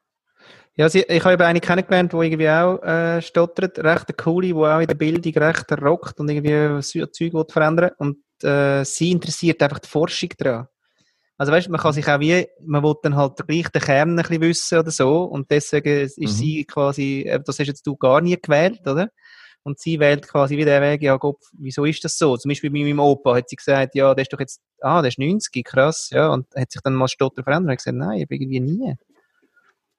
Ja, 0.75 0.87
ich 0.87 1.25
habe 1.25 1.45
eine 1.45 1.59
kennengelernt, 1.59 2.13
die 2.13 2.17
irgendwie 2.17 2.49
auch 2.49 2.81
äh, 2.83 3.21
stottert, 3.21 3.77
recht 3.79 4.07
eine 4.07 4.15
coole, 4.15 4.47
die 4.47 4.53
auch 4.53 4.79
in 4.79 4.87
der 4.87 4.95
Bildung 4.95 5.33
recht 5.43 5.71
rockt 5.81 6.19
und 6.19 6.29
irgendwie 6.29 6.81
Zeug 6.81 7.51
verändern 7.51 7.91
Und 7.97 8.17
äh, 8.43 8.83
sie 8.83 9.11
interessiert 9.11 9.61
einfach 9.61 9.79
die 9.79 9.89
Forschung 9.89 10.29
daran. 10.37 10.67
Also 11.41 11.53
weißt, 11.53 11.69
man 11.69 11.81
kann 11.81 11.91
sich 11.91 12.07
auch 12.07 12.19
wie, 12.19 12.47
man 12.63 12.83
will 12.83 12.93
dann 13.01 13.15
halt 13.15 13.35
gleich 13.47 13.67
den 13.69 13.81
Kern 13.81 14.11
ein 14.11 14.15
bisschen 14.17 14.41
wissen 14.41 14.77
oder 14.77 14.91
so 14.91 15.23
und 15.23 15.49
deswegen 15.49 16.03
ist 16.03 16.19
mhm. 16.19 16.27
sie 16.27 16.65
quasi, 16.65 17.21
äh, 17.21 17.39
das 17.43 17.57
hast 17.57 17.65
jetzt 17.65 17.87
du 17.87 17.95
gar 17.95 18.21
nie 18.21 18.37
gewählt, 18.39 18.81
oder? 18.85 19.09
Und 19.63 19.79
sie 19.79 19.99
wählt 19.99 20.27
quasi 20.27 20.55
wie 20.55 20.65
den 20.65 20.79
Weg, 20.83 21.01
ja 21.01 21.17
Gott, 21.17 21.39
wieso 21.53 21.83
ist 21.85 22.05
das 22.05 22.15
so? 22.19 22.37
Zum 22.37 22.49
Beispiel 22.49 22.69
bei 22.69 22.83
meinem 22.83 22.99
Opa 22.99 23.35
hat 23.35 23.49
sie 23.49 23.55
gesagt, 23.55 23.95
ja, 23.95 24.13
der 24.13 24.21
ist 24.21 24.31
doch 24.31 24.39
jetzt, 24.39 24.61
ah, 24.81 25.01
der 25.01 25.09
ist 25.09 25.17
90, 25.17 25.65
krass, 25.65 26.11
ja, 26.11 26.27
und 26.27 26.45
hat 26.55 26.71
sich 26.71 26.81
dann 26.83 26.93
mal 26.93 27.07
Stotter 27.07 27.41
verändert 27.41 27.71
und 27.71 27.77
gesagt, 27.77 27.97
nein, 27.97 28.19
irgendwie 28.19 28.59
nie. 28.59 28.95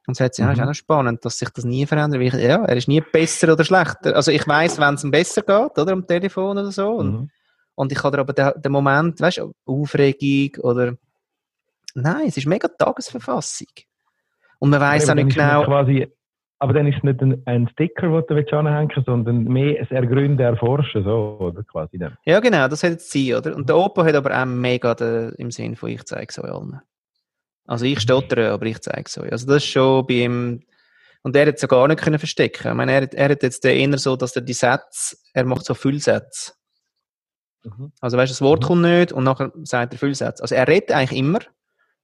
Und 0.07 0.16
sagt 0.16 0.37
sie, 0.37 0.43
ja, 0.43 0.52
ist 0.52 0.59
auch 0.59 0.62
mhm. 0.62 0.69
noch 0.69 0.75
spannend, 0.75 1.25
dass 1.25 1.38
sich 1.38 1.50
das 1.50 1.64
nie 1.64 1.87
verändert. 1.87 2.23
Ich, 2.23 2.35
ja, 2.35 2.64
er 2.64 2.76
ist 2.76 2.87
nie 2.87 3.00
besser 3.00 3.52
oder 3.52 3.64
schlechter. 3.64 4.14
Also 4.14 4.31
ich 4.31 4.47
weiß, 4.47 4.78
wenn 4.78 4.95
es 4.95 5.02
ihm 5.02 5.11
besser 5.11 5.43
geht, 5.43 5.76
oder 5.76 5.90
am 5.90 6.07
Telefon 6.07 6.57
oder 6.57 6.71
so. 6.71 6.88
Und, 6.88 7.12
mhm. 7.12 7.31
und 7.75 7.90
ich 7.90 8.00
habe 8.05 8.21
aber 8.21 8.33
den, 8.33 8.52
den 8.62 8.71
Moment, 8.71 9.21
weißt 9.21 9.38
du, 9.38 9.52
Aufregung 9.66 10.62
oder 10.62 10.95
nein, 11.94 12.26
es 12.28 12.37
ist 12.37 12.46
mega 12.46 12.68
Tagesverfassung. 12.68 13.68
Und 14.58 14.70
man 14.70 14.80
weiß 14.80 15.11
auch 15.11 15.14
nicht 15.14 15.34
genau. 15.34 15.64
Quasi, 15.64 16.06
aber 16.62 16.75
dann 16.75 16.87
ist 16.87 16.99
es 16.99 17.02
nicht 17.02 17.20
ein, 17.20 17.42
ein 17.46 17.68
Sticker, 17.70 18.22
den 18.22 18.46
du 18.46 18.56
anhängen 18.56 18.88
willst, 18.94 19.06
sondern 19.06 19.44
mehr 19.44 19.80
ein 19.80 19.88
Ergründen, 19.90 20.38
erforschen, 20.38 21.02
so, 21.02 21.37
oder 21.40 21.64
quasi 21.64 21.99
dann. 21.99 22.16
Ja, 22.25 22.38
genau, 22.38 22.68
das 22.68 22.84
hätte 22.84 23.00
sie, 23.00 23.34
oder? 23.34 23.56
Und 23.56 23.68
der 23.68 23.76
Opa 23.76 24.04
hat 24.04 24.14
aber 24.14 24.40
auch 24.40 24.44
mega 24.44 24.94
den, 24.94 25.32
im 25.38 25.50
Sinn 25.50 25.75
von 25.75 25.88
ich 25.88 26.04
zeige 26.04 26.28
es 26.28 26.38
euch 26.38 26.50
allen. 26.50 26.80
Also 27.66 27.84
ich 27.84 27.99
stottere, 28.00 28.50
aber 28.52 28.66
ich 28.66 28.80
zeige 28.80 29.02
es 29.06 29.18
euch. 29.18 29.32
Also 29.32 29.46
das 29.49 29.56
ist 29.56 29.70
schon 29.70 30.06
bei 30.06 30.14
ihm, 30.14 30.62
und 31.22 31.34
er 31.34 31.46
hat 31.46 31.56
es 31.56 31.62
ja 31.62 31.68
gar 31.68 31.88
nicht 31.88 32.00
können 32.00 32.20
verstecken. 32.20 32.68
Ich 32.68 32.75
meine, 32.75 32.92
er, 32.92 33.12
er 33.12 33.30
hat 33.30 33.42
jetzt 33.42 33.64
eher 33.64 33.99
so, 33.99 34.14
dass 34.14 34.37
er 34.37 34.42
die 34.42 34.52
Sätze, 34.52 35.16
er 35.32 35.44
macht 35.44 35.64
so 35.64 35.75
Füllsätze. 35.75 36.52
Mhm. 37.64 37.92
Also 38.00 38.16
weißt 38.16 38.30
du, 38.30 38.34
das 38.34 38.42
Wort 38.42 38.62
mhm. 38.62 38.66
kommt 38.66 38.82
nicht 38.82 39.12
und 39.12 39.25
nachher 39.25 39.52
sagt 39.64 39.94
er 39.94 39.99
Füllsätze. 39.99 40.42
Also 40.42 40.54
er 40.54 40.68
redet 40.68 40.92
eigentlich 40.92 41.18
immer, 41.18 41.40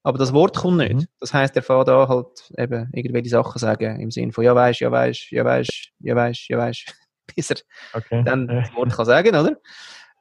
aber 0.09 0.17
das 0.17 0.33
Wort 0.33 0.57
kommt 0.57 0.79
nicht. 0.79 0.95
Mhm. 0.95 1.07
Das 1.21 1.35
heißt, 1.35 1.55
er 1.55 1.62
fährt 1.62 1.87
da 1.87 2.09
halt 2.09 2.50
eben 2.57 2.88
irgendwelche 2.95 3.29
Sachen 3.29 3.59
sagen 3.59 4.00
im 4.00 4.11
Sinne 4.11 4.33
von 4.33 4.43
ja 4.43 4.55
weisst, 4.55 4.81
ja 4.81 4.91
weisst, 4.91 5.31
ja 5.31 5.45
weisst, 5.45 5.91
ja 6.00 6.17
weisst, 6.17 6.49
ja 6.49 6.57
weisst, 6.57 6.95
bis 7.37 7.50
er 7.50 7.59
okay. 7.93 8.23
dann 8.25 8.49
das 8.49 8.73
Wort 8.75 8.91
kann 8.91 9.05
sagen, 9.05 9.37
oder? 9.37 9.59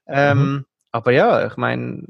Ähm, 0.10 0.38
mhm. 0.38 0.66
aber 0.92 1.12
ja, 1.14 1.48
ich 1.48 1.56
meine, 1.56 2.04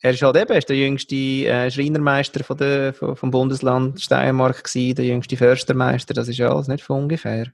er 0.00 0.10
ist 0.10 0.22
halt 0.22 0.36
eben 0.36 0.56
ist 0.56 0.68
der 0.68 0.76
jüngste 0.76 1.14
äh, 1.14 1.70
Schreinermeister 1.70 2.42
von 2.42 2.56
der, 2.56 2.94
von, 2.94 3.14
vom 3.14 3.30
Bundesland 3.30 4.00
Steiermark 4.00 4.64
gewesen, 4.64 4.96
der 4.96 5.04
jüngste 5.04 5.36
Förstermeister, 5.36 6.14
das 6.14 6.26
ist 6.26 6.38
ja 6.38 6.50
alles 6.50 6.66
nicht 6.66 6.82
von 6.82 7.02
ungefähr. 7.04 7.46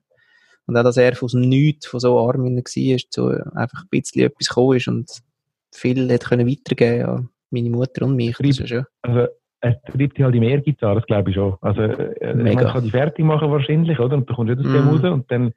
Und 0.64 0.78
auch, 0.78 0.84
dass 0.84 0.96
er 0.96 1.14
von 1.14 1.28
Nichts, 1.34 1.86
von 1.86 2.00
so 2.00 2.18
arm 2.18 2.44
war, 2.44 3.10
zu 3.10 3.28
einfach 3.54 3.82
ein 3.82 3.88
bisschen 3.90 4.22
etwas 4.22 4.48
gekommen 4.48 4.78
ist 4.78 4.88
und 4.88 5.10
viel 5.70 6.08
hätte 6.08 6.28
können 6.28 6.48
weitergeben 6.48 7.04
an 7.04 7.28
meine 7.54 7.70
Mutter 7.70 8.04
und 8.04 8.16
mich. 8.16 8.36
Das 8.36 8.58
ist 8.60 8.70
ja. 8.70 8.84
Also, 9.02 9.28
es 9.60 9.74
treibt 9.90 10.18
halt 10.18 10.34
im 10.34 10.42
Ehrgeiz 10.42 10.76
das 10.78 11.06
glaube 11.06 11.30
ich 11.30 11.36
schon. 11.36 11.56
Also, 11.62 11.82
äh, 11.82 12.34
man 12.34 12.56
kann 12.56 12.84
die 12.84 12.90
fertig 12.90 13.24
machen 13.24 13.50
wahrscheinlich, 13.50 13.98
oder? 13.98 14.16
Und 14.16 14.28
du 14.28 14.34
kommst 14.34 14.50
nicht 14.50 14.66
aus 14.66 14.72
dem 14.72 14.84
mm. 14.84 14.88
raus 14.88 15.12
und 15.12 15.30
dann 15.30 15.54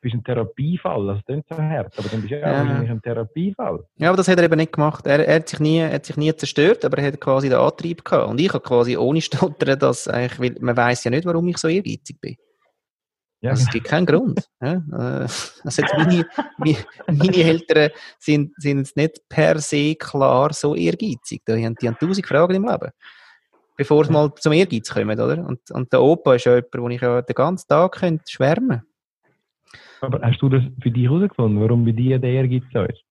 bist 0.00 0.14
ein 0.14 0.24
Therapiefall. 0.24 1.06
Das 1.06 1.24
klingt 1.24 1.46
so 1.48 1.56
hart, 1.56 1.98
aber 1.98 2.08
dann 2.08 2.20
bist 2.20 2.30
du 2.30 2.38
ja, 2.38 2.52
Ja. 2.52 2.58
wahrscheinlich 2.58 2.90
ein 2.90 3.02
Therapiefall. 3.02 3.84
Ja, 3.98 4.08
aber 4.08 4.16
das 4.16 4.28
hat 4.28 4.38
er 4.38 4.44
eben 4.44 4.56
nicht 4.56 4.72
gemacht. 4.72 5.06
Er, 5.06 5.26
er, 5.26 5.36
hat, 5.36 5.48
sich 5.48 5.60
nie, 5.60 5.82
hat 5.82 6.06
sich 6.06 6.16
nie 6.16 6.34
zerstört, 6.34 6.84
aber 6.84 6.98
er 6.98 7.08
hat 7.08 7.20
quasi 7.20 7.48
den 7.48 7.58
Antrieb 7.58 8.04
gehabt. 8.04 8.28
Und 8.28 8.40
ich 8.40 8.52
habe 8.52 8.62
quasi 8.62 8.96
ohne 8.96 9.20
Stottern, 9.20 9.78
dass 9.78 10.08
eigentlich, 10.08 10.40
weil 10.40 10.56
man 10.60 10.76
weiß 10.76 11.04
ja 11.04 11.10
nicht, 11.10 11.26
warum 11.26 11.48
ich 11.48 11.58
so 11.58 11.68
ehrgeizig 11.68 12.20
bin. 12.20 12.36
Ja, 13.42 13.50
Also, 13.50 13.64
es 13.64 13.70
gibt 13.70 13.86
keinen 13.86 14.06
Grund. 14.06 14.48
Ja? 14.60 14.74
Äh, 14.74 15.28
Also 15.64 15.82
jetzt 15.82 15.94
meine, 15.96 16.26
meine, 17.06 17.36
Eltern 17.36 17.90
sind, 18.18 18.52
sind 18.58 18.78
jetzt 18.78 18.96
nicht 18.96 19.28
per 19.28 19.58
se 19.60 19.94
klar 19.94 20.52
so 20.52 20.74
ehrgeizig. 20.74 21.42
Die 21.46 21.64
haben, 21.64 21.74
die 21.76 21.88
haben 21.88 21.98
tausend 21.98 22.26
Fragen 22.26 22.54
im 22.54 22.66
Leben. 22.66 22.90
Bevor 23.76 24.04
sie 24.04 24.12
mal 24.12 24.34
zum 24.34 24.52
Ehrgeiz 24.52 24.90
kommen, 24.90 25.18
oder? 25.18 25.46
Und, 25.46 25.70
und 25.70 25.90
der 25.90 26.02
Opa 26.02 26.34
ist 26.34 26.44
ja 26.44 26.56
jemand, 26.56 26.74
wo 26.74 26.88
ich 26.90 27.00
ja 27.00 27.22
den 27.22 27.34
ganzen 27.34 27.66
Tag 27.66 27.92
könnte 27.92 28.24
schwärmen 28.28 28.82
aber 30.00 30.20
hast 30.22 30.40
du 30.40 30.48
das 30.48 30.62
für 30.82 30.90
dich 30.90 31.04
herausgefunden, 31.04 31.60
warum 31.60 31.84
bei 31.84 31.92
dir 31.92 32.18
der 32.18 32.30
Ehrgeiz 32.30 32.64
so 32.72 32.82
ist? 32.82 33.04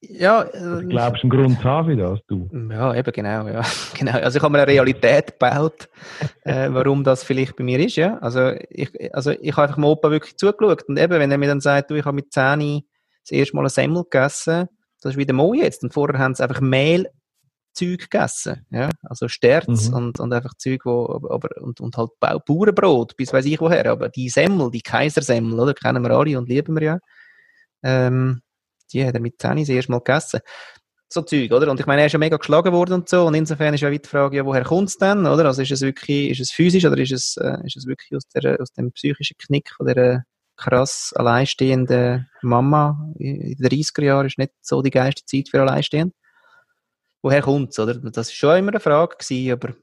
Ja, 0.00 0.42
äh, 0.42 0.84
glaubst 0.84 1.22
du 1.22 1.28
einen 1.28 1.30
Grund 1.30 1.58
zu 1.60 1.64
haben 1.64 1.96
das, 1.98 2.20
du? 2.28 2.48
Ja, 2.70 2.94
eben 2.94 3.12
genau, 3.12 3.48
ja. 3.48 3.62
genau. 3.98 4.12
Also 4.12 4.38
ich 4.38 4.42
habe 4.42 4.52
mir 4.52 4.58
eine 4.58 4.70
Realität 4.72 5.38
gebaut, 5.38 5.88
äh, 6.44 6.68
warum 6.72 7.02
das 7.02 7.24
vielleicht 7.24 7.56
bei 7.56 7.64
mir 7.64 7.80
ist, 7.80 7.96
ja. 7.96 8.18
Also 8.18 8.52
ich, 8.70 8.90
also 9.14 9.30
ich 9.30 9.52
habe 9.52 9.62
einfach 9.62 9.76
dem 9.76 9.84
Opa 9.84 10.10
wirklich 10.10 10.36
zugeschaut 10.36 10.82
und 10.88 10.98
eben, 10.98 11.18
wenn 11.18 11.30
er 11.30 11.38
mir 11.38 11.48
dann 11.48 11.60
sagt, 11.60 11.90
du, 11.90 11.94
ich 11.94 12.04
habe 12.04 12.14
mit 12.14 12.32
10 12.32 12.82
das 13.22 13.30
erste 13.32 13.56
Mal 13.56 13.62
eine 13.62 13.70
Semmel 13.70 14.04
gegessen, 14.04 14.68
das 15.00 15.12
ist 15.12 15.18
wieder 15.18 15.32
Mo 15.34 15.54
jetzt 15.54 15.82
und 15.82 15.92
vorher 15.94 16.18
haben 16.18 16.34
sie 16.34 16.42
einfach 16.42 16.60
Mehlzeug 16.60 17.10
gegessen, 18.10 18.66
ja. 18.70 18.90
Also 19.02 19.28
Sterz 19.28 19.88
Mhm. 19.88 19.94
und, 19.94 20.20
und 20.20 20.32
einfach 20.32 20.54
Zeug, 20.58 20.82
wo, 20.84 21.20
aber, 21.30 21.48
und, 21.62 21.80
und 21.80 21.96
halt 21.96 22.10
Bau- 22.20 22.38
Bauernbrot, 22.46 23.16
bis 23.16 23.32
weiß 23.32 23.46
ich 23.46 23.60
woher, 23.60 23.90
aber 23.90 24.10
die 24.10 24.28
Semmel, 24.28 24.70
die 24.70 24.82
Kaisersemmel, 24.82 25.58
oder, 25.58 25.74
kennen 25.74 26.02
wir 26.04 26.10
alle 26.10 26.38
und 26.38 26.48
lieben 26.48 26.74
wir 26.78 26.82
ja. 26.82 26.98
Ähm, 27.82 28.42
die 28.92 29.04
hat 29.06 29.14
er 29.14 29.20
mit 29.20 29.40
10 29.40 29.56
das 29.58 29.68
erste 29.68 29.92
Mal 29.92 29.98
gegessen 29.98 30.40
so 31.08 31.22
Zeug, 31.22 31.52
oder? 31.52 31.70
Und 31.70 31.78
ich 31.80 31.86
meine, 31.86 32.02
er 32.02 32.06
ist 32.06 32.12
ja 32.12 32.18
mega 32.18 32.36
geschlagen 32.36 32.72
worden 32.72 32.94
und 32.94 33.08
so. 33.08 33.26
Und 33.26 33.34
insofern 33.34 33.74
ist 33.74 33.80
ja 33.80 33.90
wieder 33.90 34.02
die 34.02 34.08
Frage, 34.08 34.36
ja, 34.38 34.44
woher 34.44 34.64
kommt 34.64 34.88
es 34.88 34.98
denn, 34.98 35.26
oder? 35.26 35.44
Also 35.44 35.62
ist 35.62 35.70
es 35.70 35.80
wirklich, 35.82 36.30
ist 36.30 36.40
es 36.40 36.50
physisch 36.50 36.84
oder 36.84 36.98
ist 36.98 37.12
es, 37.12 37.36
äh, 37.36 37.58
ist 37.64 37.76
es 37.76 37.86
wirklich 37.86 38.16
aus, 38.16 38.26
der, 38.34 38.60
aus 38.60 38.72
dem 38.72 38.90
psychischen 38.92 39.36
Knick 39.38 39.70
von 39.70 39.86
der 39.86 40.24
krass 40.56 41.12
alleinstehenden 41.14 42.28
Mama 42.42 43.12
in 43.18 43.56
den 43.56 43.66
30er 43.66 44.02
Jahren 44.02 44.26
ist 44.26 44.38
nicht 44.38 44.52
so 44.62 44.82
die 44.82 44.90
geilste 44.90 45.24
Zeit 45.26 45.48
für 45.50 45.60
alleinstehend. 45.60 46.14
Woher 47.22 47.42
kommt 47.42 47.70
es, 47.70 47.78
oder? 47.78 47.94
Das 47.94 48.28
ist 48.28 48.34
schon 48.34 48.56
immer 48.56 48.72
eine 48.72 48.80
Frage 48.80 49.16
gewesen, 49.16 49.52
aber 49.52 49.74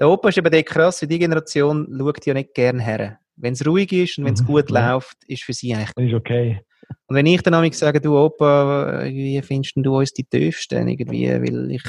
der 0.00 0.08
Opa 0.08 0.30
ist 0.30 0.38
eben 0.38 0.50
der 0.50 0.62
krass, 0.62 1.02
wie 1.02 1.06
die 1.06 1.18
Generation 1.18 1.86
schaut 1.96 2.24
ja 2.26 2.34
nicht 2.34 2.54
gern 2.54 2.78
her. 2.78 3.18
Wenn 3.36 3.52
es 3.52 3.66
ruhig 3.66 3.92
ist 3.92 4.18
und 4.18 4.24
wenn 4.24 4.34
es 4.34 4.42
Mhm, 4.42 4.46
gut 4.46 4.70
ja. 4.70 4.94
läuft, 4.94 5.18
ist 5.26 5.42
für 5.42 5.52
sie 5.52 5.74
eigentlich 5.74 5.92
Das 5.94 6.04
ist 6.06 6.14
okay. 6.14 6.60
Und 7.06 7.14
wenn 7.16 7.26
ich 7.26 7.42
dann 7.42 7.52
nämlich 7.52 7.76
sage, 7.78 8.00
du 8.00 8.18
Opa, 8.18 9.04
wie 9.04 9.40
findest 9.42 9.74
du 9.76 9.96
uns 9.98 10.12
die 10.12 10.24
Tiefsten 10.24 10.88
irgendwie, 10.88 11.28
weil 11.28 11.70
ich 11.70 11.82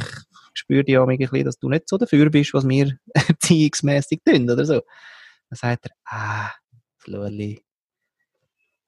spüre 0.54 0.84
ja 0.88 1.04
ein 1.04 1.18
bisschen, 1.18 1.46
dass 1.46 1.60
du 1.60 1.70
nicht 1.70 1.90
so 1.90 1.98
dafür 1.98 2.30
bist, 2.30 2.54
was 2.54 2.68
wir 2.68 2.98
erziehungsmässig 3.14 4.22
tun 4.24 4.50
oder 4.50 4.66
so. 4.66 4.82
Dann 5.50 5.58
sagt 5.58 5.86
er, 5.88 5.92
ah, 6.06 6.52
Flurli, 6.98 7.64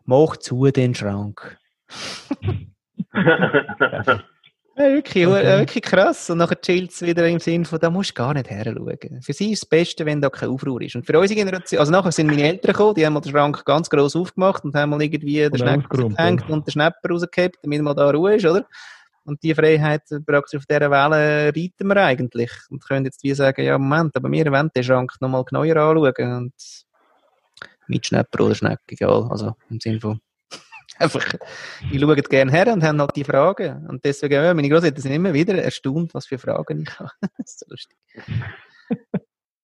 mach 0.06 0.38
zu 0.38 0.70
den 0.72 0.94
Schrank. 0.96 1.58
Ja, 4.80 4.86
wirklich, 4.86 5.28
Okay. 5.28 5.60
wirklich 5.60 5.84
krass. 5.84 6.30
Und 6.30 6.38
nachher 6.38 6.60
chillt 6.62 6.92
es 6.92 7.02
wieder 7.02 7.28
im 7.28 7.40
Sinn 7.40 7.66
von, 7.66 7.80
da 7.80 7.90
musst 7.90 8.12
du 8.12 8.14
gar 8.14 8.34
nicht 8.34 8.50
her 8.50 8.64
schauen. 8.64 9.22
Für 9.22 9.34
sie 9.34 9.52
ist 9.52 9.64
das 9.64 9.70
Beste, 9.70 10.06
wenn 10.06 10.22
da 10.22 10.30
kein 10.30 10.48
Aufruhr 10.48 10.82
ist. 10.82 10.96
Und 10.96 11.06
für 11.06 11.20
unsere 11.20 11.38
Generation, 11.38 11.80
also 11.82 11.92
nachher 11.92 12.14
sind 12.14 12.28
meine 12.28 12.44
Eltern 12.44 12.72
gekommen, 12.72 12.96
die 12.96 13.06
haben 13.06 13.12
mal 13.12 13.20
den 13.20 13.32
Schrank 13.32 13.66
ganz 13.66 13.90
gross 13.90 14.16
aufgemacht 14.16 14.64
und 14.64 14.74
haben 14.76 14.92
mal 14.92 15.02
irgendwie 15.02 15.50
den 15.50 15.58
Schnepper 15.58 16.10
ja. 16.18 16.38
und 16.48 16.66
den 16.66 16.72
Schnepper 16.72 17.10
rausgehabt, 17.10 17.58
damit 17.62 17.82
mal 17.82 17.94
da 17.94 18.10
Ruhe 18.10 18.36
ist, 18.36 18.46
oder? 18.46 18.66
Und 19.26 19.44
die 19.44 19.54
Freiheit 19.54 20.04
praktisch 20.26 20.58
auf 20.58 20.66
dieser 20.66 20.90
Welle 20.90 21.48
reiten 21.54 21.88
wir 21.88 21.98
eigentlich. 21.98 22.52
Und 22.70 22.82
können 22.88 23.04
jetzt 23.04 23.22
wie 23.22 23.34
sagen, 23.34 23.64
ja, 23.66 23.78
Moment, 23.78 24.16
aber 24.16 24.32
wir 24.32 24.46
wollen 24.50 24.72
den 24.74 24.84
Schrank 24.84 25.12
nochmal 25.20 25.44
genauer 25.44 25.76
anschauen. 25.76 26.38
Und 26.38 26.54
mit 27.88 28.06
Schnepper 28.06 28.46
oder 28.46 28.56
Schneck, 28.56 28.80
egal. 28.88 29.28
Also 29.30 29.56
im 29.70 29.82
Sinne 29.82 30.00
von 30.00 30.22
einfach, 31.00 31.26
ich 31.92 32.00
schaue 32.00 32.16
gerne 32.16 32.52
her 32.52 32.74
und 32.74 32.84
haben 32.84 33.00
halt 33.00 33.16
die 33.16 33.24
Fragen. 33.24 33.88
Und 33.88 34.04
deswegen, 34.06 34.34
ja, 34.34 34.54
meine 34.54 34.70
Großeltern 34.70 35.02
sind 35.02 35.14
immer 35.14 35.34
wieder 35.34 35.56
erstaunt, 35.62 36.14
was 36.14 36.28
für 36.28 36.38
Fragen 36.38 36.84
ich 36.84 36.90
habe. 37.00 37.12
das 37.38 37.52
ist 37.54 37.60
so 37.60 37.66
lustig. 37.70 37.98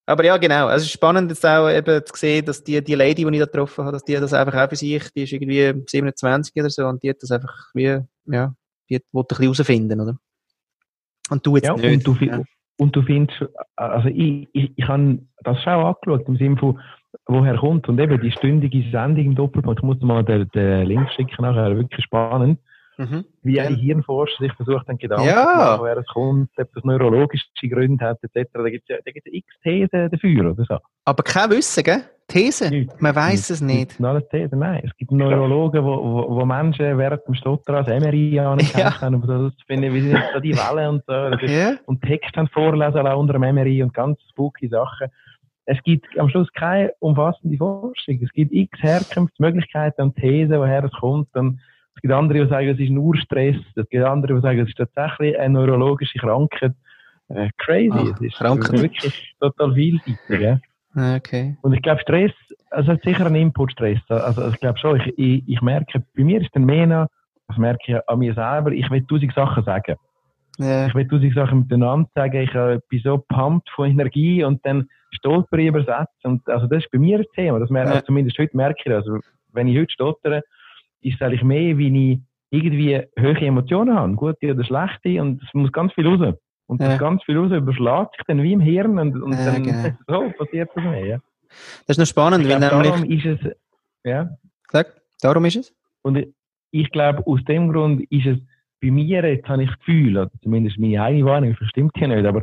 Aber 0.07 0.23
ja, 0.23 0.37
genau. 0.37 0.69
Es 0.69 0.83
ist 0.83 0.91
spannend 0.91 1.31
jetzt 1.31 1.45
auch 1.45 1.69
eben 1.69 2.05
zu 2.05 2.15
sehen, 2.15 2.45
dass 2.45 2.63
die, 2.63 2.83
die 2.83 2.95
Lady, 2.95 3.25
die 3.25 3.31
ich 3.31 3.39
da 3.39 3.45
getroffen 3.45 3.85
habe, 3.85 3.93
dass 3.93 4.03
die 4.03 4.13
das 4.13 4.33
einfach 4.33 4.53
auch 4.63 4.69
für 4.69 4.75
sich, 4.75 5.09
die 5.11 5.23
ist 5.23 5.33
irgendwie 5.33 5.83
27 5.87 6.53
oder 6.55 6.69
so 6.69 6.85
und 6.85 7.01
die 7.01 7.09
hat 7.09 7.21
das 7.23 7.31
einfach 7.31 7.71
wie, 7.73 7.99
ja, 8.27 8.53
die 8.89 9.01
wollte 9.11 9.35
ein 9.35 9.37
bisschen 9.39 9.43
herausfinden, 9.45 9.99
oder? 10.01 10.17
Und 11.29 11.45
du 11.45 11.55
jetzt 11.55 11.65
Ja, 11.65 11.75
nicht. 11.75 12.07
und 12.07 12.21
du, 12.21 12.25
ja. 12.25 12.43
und 12.77 12.95
du 12.95 13.01
findest, 13.01 13.45
also 13.75 14.07
ich, 14.09 14.47
ich, 14.53 14.71
ich 14.75 14.87
habe 14.87 15.19
das 15.43 15.61
schon 15.63 15.73
auch 15.73 15.95
angeschaut, 15.95 16.27
im 16.27 16.37
Sinne 16.37 16.57
von, 16.57 16.79
woher 17.27 17.55
kommt. 17.57 17.87
Und 17.89 17.99
eben 17.99 18.19
die 18.21 18.31
stündige 18.31 18.83
Sendung 18.91 19.25
im 19.25 19.35
Doppelpunkt, 19.35 19.79
ich 19.79 19.83
muss 19.83 19.99
mal 20.01 20.23
den, 20.23 20.47
den 20.49 20.85
Link 20.87 21.09
schicken 21.15 21.41
nachher, 21.43 21.75
wirklich 21.75 22.03
spannend, 22.05 22.59
Mhm. 22.97 23.25
wie 23.43 23.55
die 23.55 23.75
Hirnforscher 23.75 24.37
sich 24.39 24.53
versucht 24.53 24.87
haben, 24.87 24.97
Gedanken 24.97 25.25
Ja. 25.27 25.41
zu 25.41 25.57
machen, 25.57 25.81
woher 25.81 25.97
es 25.97 26.07
kommt, 26.07 26.49
ob 26.57 26.73
das 26.73 26.83
neurologische 26.85 27.43
Gründe 27.69 28.05
hat, 28.05 28.19
etc. 28.23 28.49
Da 28.53 28.69
gibt 28.69 28.89
es 28.89 28.95
ja, 28.95 29.01
da 29.03 29.11
gibt's 29.11 29.29
x 29.33 29.47
Thesen 29.63 30.09
dafür, 30.09 30.51
oder 30.51 30.63
so. 30.63 30.77
Aber 31.03 31.21
kein 31.23 31.49
Wissen, 31.49 31.83
gell? 31.83 32.03
These. 32.29 32.69
Nichts. 32.69 32.95
Man 33.01 33.13
weiß 33.13 33.49
es 33.49 33.59
nicht. 33.61 34.01
Alles 34.01 34.27
Thesen, 34.29 34.59
nein. 34.59 34.81
Es 34.85 34.95
gibt 34.95 35.11
Neurologen, 35.11 35.83
wo, 35.83 35.97
wo, 36.01 36.35
wo 36.37 36.45
Menschen 36.45 36.97
während 36.97 37.21
dem 37.27 37.35
Stottern 37.35 37.75
als 37.75 37.87
MRI 37.89 38.39
anerkannt 38.39 38.67
Ja. 39.01 39.07
und 39.09 39.25
so, 39.27 39.49
das 39.49 39.53
finde 39.67 39.89
ich, 39.89 39.93
wie 39.93 39.99
sind 40.01 40.23
da 40.33 40.39
die 40.39 40.55
Wellen 40.55 40.89
und 40.95 41.03
so. 41.05 41.45
Ist- 41.45 41.51
Ja. 41.53 41.73
und 41.87 42.01
Text 42.01 42.31
dann 42.37 42.47
vorlesen 42.47 43.03
lassen 43.03 43.17
unter 43.17 43.33
dem 43.33 43.41
MRI 43.43 43.83
und 43.83 43.93
ganz 43.93 44.17
spooky 44.31 44.69
Sachen. 44.69 45.07
Es 45.65 45.81
gibt 45.83 46.05
am 46.19 46.29
Schluss 46.29 46.51
keine 46.53 46.91
umfassende 46.99 47.57
Forschung. 47.57 48.19
Es 48.21 48.31
gibt 48.33 48.53
x 48.53 48.77
Herkunftsmöglichkeiten 48.81 50.05
und 50.05 50.15
Thesen, 50.15 50.59
woher 50.59 50.83
es 50.83 50.91
kommt. 50.91 51.33
Und 51.35 51.59
es 51.95 52.01
gibt 52.01 52.13
andere, 52.13 52.43
die 52.43 52.49
sagen, 52.49 52.67
es 52.67 52.79
ist 52.79 52.91
nur 52.91 53.15
Stress. 53.15 53.57
Es 53.75 53.89
gibt 53.89 54.03
andere, 54.03 54.35
die 54.35 54.41
sagen, 54.41 54.59
es 54.59 54.69
ist 54.69 54.77
tatsächlich 54.77 55.39
eine 55.39 55.55
neurologische 55.55 56.19
Krankheit. 56.19 56.73
Äh, 57.29 57.49
crazy. 57.57 57.89
Ah, 57.91 58.13
es 58.13 58.21
ist 58.21 58.35
Krankheit. 58.35 58.81
wirklich 58.81 59.35
total 59.39 59.73
vielseitig. 59.73 60.39
Ja? 60.39 60.59
Okay. 60.95 61.57
Und 61.61 61.73
ich 61.73 61.81
glaube, 61.81 62.01
Stress, 62.01 62.31
also 62.69 62.91
es 62.91 62.97
hat 62.97 63.03
sicher 63.03 63.25
einen 63.25 63.35
Input-Stress. 63.35 63.99
Also 64.09 64.49
ich 64.49 64.59
glaube 64.59 64.77
schon, 64.79 64.99
ich, 64.99 65.13
ich, 65.17 65.43
ich 65.47 65.61
merke, 65.61 66.03
bei 66.15 66.23
mir 66.23 66.41
ist 66.41 66.49
dann 66.53 66.65
mehr 66.65 66.87
noch, 66.87 67.07
das 67.47 67.57
merke 67.57 67.79
ich 67.87 68.09
an 68.09 68.19
mir 68.19 68.33
selber, 68.33 68.71
ich 68.71 68.89
will 68.89 69.05
tausend 69.05 69.33
Sachen 69.33 69.63
sagen. 69.63 69.95
Ja. 70.57 70.87
Ich 70.87 70.95
will 70.95 71.07
tausend 71.07 71.33
Sachen 71.33 71.59
miteinander 71.59 72.09
sagen, 72.15 72.41
ich 72.41 72.51
bin 72.87 73.01
so 73.03 73.17
pumped 73.17 73.69
von 73.71 73.89
Energie 73.89 74.43
und 74.43 74.65
dann 74.65 74.87
stolper 75.15 75.57
ich 75.57 75.67
über 75.67 75.79
Sätze. 75.83 76.09
Und, 76.23 76.47
also 76.47 76.67
das 76.67 76.83
ist 76.83 76.91
bei 76.91 76.99
mir 76.99 77.19
ein 77.19 77.25
Thema. 77.35 77.59
Das 77.59 77.69
mer 77.69 77.85
Ja. 77.85 77.91
also 77.91 78.05
zumindest 78.05 78.37
heute 78.39 78.55
merke 78.55 78.79
ich 78.79 78.85
das. 78.91 79.05
Also, 79.07 79.19
wenn 79.53 79.67
ich 79.67 79.77
heute 79.77 79.91
stottere, 79.91 80.43
ist 81.01 81.15
es 81.15 81.21
eigentlich 81.21 81.43
mehr, 81.43 81.77
wie 81.77 82.13
ich 82.13 82.19
irgendwie 82.51 83.01
hohe 83.19 83.37
Emotionen 83.41 83.95
habe, 83.95 84.13
gute 84.13 84.51
oder 84.53 84.63
schlechte, 84.63 85.21
und 85.21 85.41
es 85.43 85.53
muss 85.53 85.71
ganz 85.71 85.91
viel 85.93 86.07
raus. 86.07 86.35
Und 86.67 86.81
Ja. 86.81 86.89
das 86.89 86.99
ganz 86.99 87.23
viel 87.23 87.37
raus 87.37 87.51
überschlägt 87.51 88.15
sich 88.15 88.25
dann 88.27 88.41
wie 88.41 88.53
im 88.53 88.59
Hirn 88.59 88.97
und, 88.99 89.21
und 89.21 89.33
Ja, 89.33 89.45
dann 89.51 89.63
genau. 89.63 89.89
so 90.07 90.31
passiert 90.37 90.69
das 90.75 90.83
mehr. 90.83 91.05
Ja. 91.05 91.17
Das 91.87 91.97
ist 91.97 91.99
noch 91.99 92.05
spannend, 92.07 92.43
Ich 92.45 92.51
weil 92.51 92.57
glaub, 92.59 92.71
nämlich, 92.83 92.91
darum 93.23 93.35
ist 93.37 93.43
es, 93.45 93.51
ja, 94.03 94.29
sag, 94.71 94.87
darum 95.21 95.45
ist 95.45 95.55
es? 95.57 95.73
und 96.01 96.17
ich- 96.17 96.27
ich 96.71 96.91
glaube, 96.91 97.25
aus 97.25 97.41
dem 97.45 97.71
Grund 97.71 98.03
ist 98.11 98.25
es 98.25 98.37
bei 98.81 98.91
mir, 98.91 99.23
jetzt 99.25 99.47
habe 99.47 99.63
ich 99.63 99.69
das 99.69 99.77
Gefühl, 99.79 100.17
oder 100.17 100.29
zumindest 100.41 100.77
meine 100.77 101.01
eigene 101.01 101.25
Wahrnehmung, 101.25 101.55
verstimmt 101.55 101.91
hier 101.95 102.07
nicht, 102.09 102.25
aber 102.25 102.41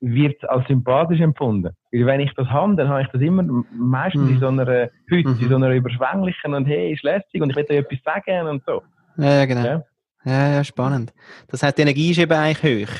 wird 0.00 0.42
es 0.42 0.48
als 0.48 0.66
sympathisch 0.66 1.20
empfunden. 1.20 1.70
Weil 1.92 2.06
wenn 2.06 2.20
ich 2.20 2.32
das 2.34 2.46
habe, 2.48 2.74
dann 2.76 2.88
habe 2.88 3.02
ich 3.02 3.08
das 3.08 3.20
immer 3.20 3.42
meistens 3.72 4.22
Mhm. 4.22 4.28
in 4.34 4.40
so 4.40 4.48
einer, 4.48 4.66
heute, 4.66 5.28
Mhm. 5.28 5.38
in 5.40 5.48
so 5.48 5.54
einer 5.56 5.70
überschwänglichen 5.70 6.54
und 6.54 6.64
hey, 6.66 6.92
ist 6.92 7.02
lässig 7.02 7.40
und 7.42 7.50
ich 7.50 7.56
will 7.56 7.64
dir 7.64 7.78
etwas 7.78 7.98
sagen 8.04 8.48
und 8.48 8.62
so. 8.64 8.82
Ja, 9.18 9.44
genau. 9.44 9.64
Ja. 9.64 9.84
Ja, 10.24 10.48
ja, 10.54 10.64
spannend. 10.64 11.12
Das 11.48 11.62
heißt, 11.62 11.78
die 11.78 11.82
Energie 11.82 12.10
ist 12.10 12.18
eben 12.18 12.32
eigentlich 12.32 12.88
hoch. 12.88 12.94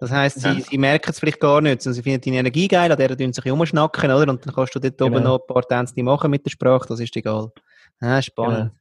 Das 0.00 0.10
heisst, 0.10 0.40
sie, 0.40 0.48
Ja. 0.48 0.54
sie 0.60 0.78
merken 0.78 1.10
es 1.10 1.18
vielleicht 1.20 1.40
gar 1.40 1.60
nicht, 1.60 1.80
sondern 1.80 1.94
sie 1.94 2.02
finden 2.02 2.20
deine 2.24 2.38
Energie 2.38 2.68
geil, 2.68 2.90
an 2.92 2.98
der 2.98 3.08
tun 3.16 3.32
sie 3.32 3.40
sich 3.40 3.50
umschnacken, 3.50 4.10
oder? 4.10 4.30
Und 4.30 4.44
dann 4.46 4.54
kannst 4.54 4.74
du 4.74 4.78
dort 4.80 5.00
oben 5.00 5.14
Genau. 5.14 5.34
noch 5.36 5.40
ein 5.40 5.46
paar 5.54 5.62
Tänze 5.62 6.02
machen 6.02 6.30
mit 6.30 6.44
der 6.44 6.50
Sprache, 6.50 6.86
das 6.88 7.00
ist 7.00 7.16
egal. 7.16 7.50
Ja, 8.00 8.20
spannend. 8.20 8.72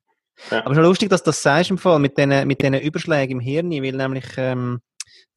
Genau. 0.49 0.59
Ja. 0.59 0.65
Aber 0.65 0.75
schon 0.75 0.83
lustig, 0.83 1.09
dass 1.09 1.23
du 1.23 1.29
das 1.29 1.41
sagst 1.41 1.69
im 1.71 1.77
Fall, 1.77 1.99
mit 1.99 2.17
diesen 2.17 2.47
mit 2.47 2.61
Überschlägen 2.61 3.33
im 3.33 3.39
Hirn, 3.39 3.71
weil 3.71 3.93
nämlich 3.93 4.25
ähm, 4.37 4.81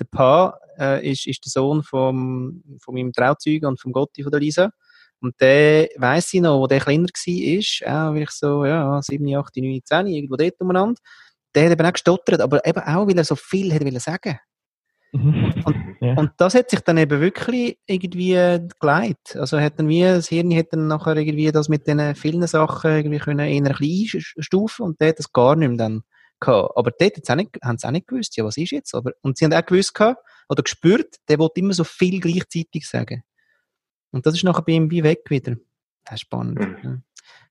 der 0.00 0.06
Pa 0.10 0.58
äh, 0.78 1.10
ist, 1.10 1.26
ist 1.26 1.44
der 1.44 1.50
Sohn 1.50 1.82
vom, 1.82 2.62
von 2.80 2.94
meinem 2.94 3.12
Trauzeugen 3.12 3.66
und 3.66 3.80
vom 3.80 3.92
Gotti 3.92 4.22
von 4.22 4.30
der 4.30 4.40
Lisa. 4.40 4.70
Und 5.20 5.34
der 5.40 5.88
weiss 5.96 6.32
ich 6.32 6.40
noch, 6.40 6.60
wo 6.60 6.66
der 6.66 6.80
kleiner 6.80 7.08
war, 7.08 8.08
auch 8.08 8.14
wirklich 8.14 8.30
so, 8.30 8.64
ja, 8.64 9.02
7, 9.02 9.37
8, 9.37 9.56
9, 9.56 9.80
10, 9.84 10.06
irgendwo 10.06 10.37
dort 10.37 10.60
umeinander. 10.60 11.00
Der 11.54 11.64
hat 11.64 11.72
eben 11.72 11.87
auch 11.87 11.92
gestottert, 11.92 12.40
aber 12.40 12.64
eben 12.64 12.80
auch, 12.80 13.06
weil 13.08 13.18
er 13.18 13.25
so 13.25 13.34
viel 13.34 13.72
hätte 13.72 13.84
wollen 13.84 14.00
sagen. 14.00 14.38
Mhm. 15.12 15.54
Ja. 16.00 16.14
Und 16.14 16.30
das 16.37 16.54
hat 16.54 16.70
sich 16.70 16.78
dann 16.78 16.96
eben 16.96 17.20
wirklich 17.20 17.76
irgendwie 17.87 18.60
geleitet. 18.78 19.34
Also 19.34 19.58
hat 19.58 19.80
dann 19.80 19.88
wie, 19.88 20.02
das 20.02 20.28
Hirn 20.28 20.54
hat 20.56 20.66
dann 20.70 20.87
nachher 20.87 21.16
irgendwie 21.16 21.50
das 21.50 21.68
mit 21.68 21.88
den 21.88 22.14
vielen 22.14 22.46
Sachen 22.46 22.92
irgendwie 22.92 23.18
können 23.18 23.40
eher 23.40 23.56
ein 23.56 23.76
bisschen 23.76 24.22
einstufen 24.37 24.87
und 24.87 25.00
der 25.00 25.08
hat 25.08 25.18
das 25.18 25.32
gar 25.32 25.56
nicht 25.56 25.70
mehr 25.70 25.76
dann 25.76 26.02
gehabt. 26.40 26.76
Aber 26.76 26.90
dort 26.90 27.30
auch 27.30 27.35
nicht, 27.35 27.50
haben 27.62 27.78
sie 27.78 27.87
auch 27.87 27.92
nicht 27.92 28.07
gewusst, 28.07 28.37
ja, 28.37 28.45
was 28.45 28.57
ist 28.57 28.73
jetzt? 28.73 28.95
Aber, 28.95 29.12
und 29.23 29.37
sie 29.38 29.45
haben 29.45 29.52
auch 29.52 29.64
gewusst 29.64 29.95
gehabt, 29.95 30.23
oder 30.49 30.62
gespürt, 30.62 31.16
der 31.28 31.38
wollte 31.38 31.61
immer 31.61 31.73
so 31.73 31.85
viel 31.85 32.21
gleichzeitig 32.21 32.88
sagen. 32.88 33.23
Und 34.11 34.25
das 34.25 34.35
ist 34.35 34.45
nachher 34.45 34.62
bei 34.62 34.73
ihm 34.73 34.90
wie 34.90 35.04
weg 35.04 35.28
wieder. 35.28 35.57
Das 36.04 36.14
ist 36.14 36.21
spannend. 36.23 36.59
Mhm. 36.59 36.78
Ja. 36.83 36.99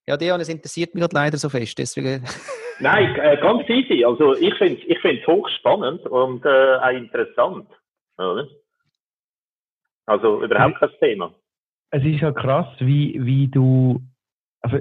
Ja, 0.07 0.15
Dion, 0.15 0.39
es 0.39 0.49
interessiert 0.49 0.95
mich 0.95 1.05
leider 1.11 1.37
so 1.37 1.49
fest, 1.49 1.77
deswegen. 1.77 2.23
Nein, 2.79 3.15
äh, 3.15 3.37
ganz 3.41 3.67
easy. 3.69 4.05
Also 4.05 4.35
ich 4.35 4.53
finde 4.55 4.81
es 4.81 4.87
ich 4.87 4.99
find's 5.01 5.27
hochspannend 5.27 6.05
und 6.05 6.45
äh, 6.45 6.77
auch 6.77 6.91
interessant. 6.91 7.67
Oder? 8.17 8.47
Also 10.05 10.43
überhaupt 10.43 10.79
kein 10.79 10.89
Thema. 10.99 11.35
es 11.91 12.03
ist 12.03 12.21
ja 12.21 12.31
krass, 12.31 12.67
wie, 12.79 13.17
wie 13.25 13.47
du, 13.47 14.01
also, 14.61 14.77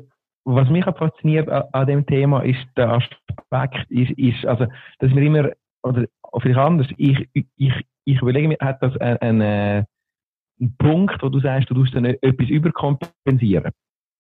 was 0.47 0.71
mich 0.71 0.87
auch 0.87 0.97
fasziniert 0.97 1.49
an, 1.49 1.65
an 1.73 1.87
dem 1.87 2.07
Thema 2.07 2.41
ist 2.43 2.65
der 2.77 2.93
Aspekt, 2.93 3.91
ist, 3.91 4.13
ist 4.13 4.47
also, 4.47 4.67
dass 5.01 5.15
wir 5.15 5.23
immer, 5.23 5.51
oder 5.83 6.07
vielleicht 6.41 6.59
anders, 6.59 6.87
ich, 6.97 7.29
ich, 7.33 7.73
ich 8.05 8.23
überlege 8.23 8.49
mir, 8.49 8.59
hat 8.61 8.81
das 8.81 8.97
einen, 8.99 9.19
einen, 9.19 9.43
einen 9.43 10.77
Punkt, 10.79 11.21
wo 11.21 11.29
du 11.29 11.41
sagst, 11.41 11.69
du 11.69 11.75
tust 11.75 11.95
dann 11.95 12.05
etwas 12.05 12.49
überkompensieren. 12.49 13.73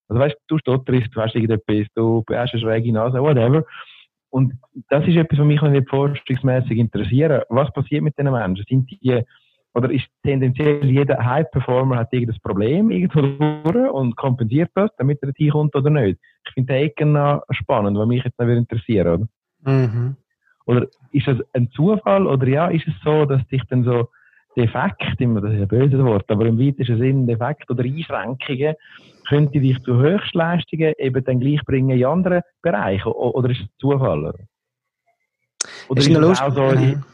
Also 0.09 0.21
weißt 0.21 0.35
du, 0.35 0.56
du 0.56 0.59
stotterst, 0.59 1.14
du 1.14 1.21
hast 1.21 1.35
irgendetwas, 1.37 1.87
du 1.95 2.25
hast 2.30 2.52
eine 2.52 2.61
schräge 2.61 2.92
Nase, 2.92 3.23
whatever. 3.23 3.64
Und 4.30 4.54
das 4.88 5.06
ist 5.06 5.16
etwas, 5.16 5.38
was 5.38 5.47
mich 5.47 5.62
nicht 5.62 5.88
forschungsmäßig 5.88 6.76
interessiert. 6.76 7.47
Was 7.49 7.73
passiert 7.73 8.02
mit 8.02 8.18
diesen 8.18 8.33
Menschen? 8.33 8.66
Sind 8.68 8.90
die, 8.90 9.23
oder 9.76 9.90
ist 9.90 10.06
tendenziell 10.23 10.83
jeder 10.87 11.23
High-Performer 11.23 11.99
hat 11.99 12.12
irgendein 12.12 12.40
Problem 12.40 12.90
irgendwo 12.90 13.21
durch 13.21 13.90
und 13.92 14.16
kompensiert 14.16 14.71
das, 14.75 14.90
damit 14.97 15.18
er 15.21 15.26
dorthin 15.26 15.50
kommt 15.50 15.76
oder 15.76 15.90
nicht? 15.90 16.18
Ich 16.47 16.54
finde 16.54 16.73
den 16.73 16.85
Ecken 16.85 17.12
noch 17.12 17.42
spannend, 17.50 17.99
was 17.99 18.09
mich 18.09 18.25
jetzt 18.25 18.38
noch 18.38 18.47
wieder 18.47 18.56
interessiert, 18.56 19.06
oder? 19.06 19.28
Mhm. 19.64 20.16
Oder 20.64 20.87
ist 21.12 21.26
das 21.28 21.37
ein 21.52 21.71
Zufall 21.73 22.26
oder 22.26 22.49
ja, 22.49 22.68
ist 22.68 22.88
es 22.88 22.95
so, 23.04 23.26
dass 23.26 23.47
dich 23.49 23.62
dann 23.68 23.85
so 23.85 24.09
Defekt, 24.56 25.21
immer 25.21 25.42
das 25.42 25.52
ist 25.52 25.61
ein 25.61 25.68
böses 25.68 26.02
Wort, 26.02 26.30
aber 26.30 26.47
im 26.47 26.59
weitesten 26.59 26.97
Sinn 26.99 27.26
Defekt 27.26 27.71
oder 27.71 27.85
Einschränkungen, 27.85 28.75
könnte 29.28 29.61
dich 29.61 29.78
zu 29.83 29.97
Höchstleistungen 29.97 30.95
eben 30.97 31.23
dann 31.23 31.40
gleich 31.40 31.62
bringen 31.66 31.99
in 31.99 32.06
anderen 32.06 32.40
Bereichen? 32.62 33.12
Oder 33.12 33.50
ist 33.50 33.61
es 33.61 33.68
Zufall? 33.78 34.25
Oder, 34.25 36.00
Ist 36.00 36.09
ist, 36.09 36.16
es 36.16 36.40
auch 36.40 36.54
so, 36.54 36.71
Mhm. 36.73 37.04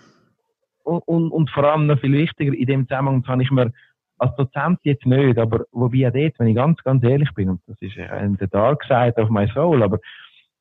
Und, 0.85 1.03
und, 1.07 1.31
und 1.31 1.51
vor 1.51 1.65
allem 1.65 1.87
noch 1.87 2.01
viel 2.01 2.13
wichtiger, 2.13 2.53
in 2.55 2.67
dem 2.67 2.89
Zusammenhang 2.89 3.27
habe 3.27 3.43
ich 3.43 3.51
mir 3.51 3.73
als 4.19 4.35
Dozent 4.37 4.79
jetzt 4.85 5.05
nicht, 5.05 5.39
aber 5.39 5.65
wobei 5.73 6.09
auch 6.09 6.13
dort, 6.13 6.39
wenn 6.39 6.47
ich 6.49 6.55
ganz, 6.55 6.83
ganz 6.85 7.03
ehrlich 7.03 7.33
bin, 7.35 7.51
und 7.51 7.61
das 7.67 7.77
ist 7.81 7.97
in 7.97 8.37
der 8.37 8.49
Dark 8.49 8.85
Side 8.85 9.15
of 9.17 9.31
my 9.31 9.49
soul, 9.49 9.83
aber 9.83 9.99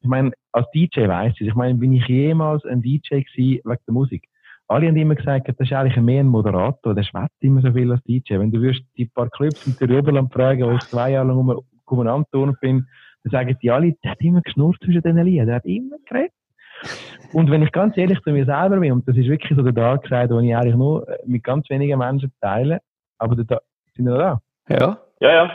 ich 0.02 0.08
meine, 0.08 0.32
als 0.52 0.68
DJ 0.72 1.08
weiss 1.08 1.34
ich, 1.40 1.48
ich 1.48 1.56
meine, 1.56 1.76
bin 1.76 1.94
ich 1.94 2.08
jemals 2.08 2.66
ein 2.66 2.82
DJ 2.82 3.22
gewesen 3.22 3.62
wegen 3.64 3.84
der 3.88 3.94
Musik? 3.94 4.24
Alle 4.68 4.88
haben 4.88 4.96
immer 4.96 5.16
gesagt, 5.16 5.48
das 5.50 5.56
ist 5.60 5.74
eigentlich 5.74 5.98
mehr 5.98 6.22
ein 6.22 6.28
Moderator, 6.28 6.96
der 6.96 7.04
schwätzt 7.04 7.36
immer 7.42 7.62
so 7.62 7.74
viel 7.74 7.92
als 7.92 8.02
DJ. 8.04 8.40
Wenn 8.40 8.52
du 8.52 8.62
wirst 8.62 8.82
die 8.98 9.06
paar 9.06 9.30
Clubs 9.30 9.68
in 9.68 9.76
der 9.76 9.98
Rüberland 9.98 10.32
fragen, 10.34 10.64
wo 10.64 10.72
ich 10.72 10.84
zwei 10.84 11.12
Jahre 11.12 11.28
lang 11.28 11.38
um, 11.38 11.62
umeinander 11.86 12.28
turnen 12.32 12.56
bin, 12.62 12.88
dann 13.24 13.32
sagen 13.32 13.58
die 13.62 13.70
alle, 13.70 13.94
der 14.04 14.12
hat 14.12 14.22
immer 14.22 14.42
geschnurrt 14.42 14.78
zwischen 14.84 15.02
den 15.02 15.18
Liedern, 15.18 15.48
der 15.48 15.56
hat 15.58 15.66
immer 15.66 15.98
geredet. 16.06 16.32
Und 17.34 17.50
wenn 17.50 17.64
ich 17.64 17.72
ganz 17.72 17.96
ehrlich 17.98 18.20
zu 18.22 18.32
mir 18.32 18.46
selber 18.46 18.78
bin, 18.80 18.92
und 18.92 19.08
das 19.08 19.16
ist 19.16 19.28
wirklich 19.28 19.56
so 19.56 19.64
der 19.64 19.72
Dark 19.74 20.06
Side, 20.08 20.28
den 20.28 20.44
ich 20.46 20.56
eigentlich 20.56 20.76
nur 20.76 21.08
äh, 21.08 21.18
mit 21.26 21.44
ganz 21.44 21.70
wenigen 21.70 21.98
Menschen 22.00 22.32
teile, 22.42 22.82
aber 23.18 23.36
der, 23.36 23.46
Da- 23.46 23.62
sind 23.96 24.06
wir 24.06 24.12
noch 24.14 24.20
da? 24.20 24.42
Ja. 24.70 24.98
Ja, 25.20 25.32
ja. 25.46 25.52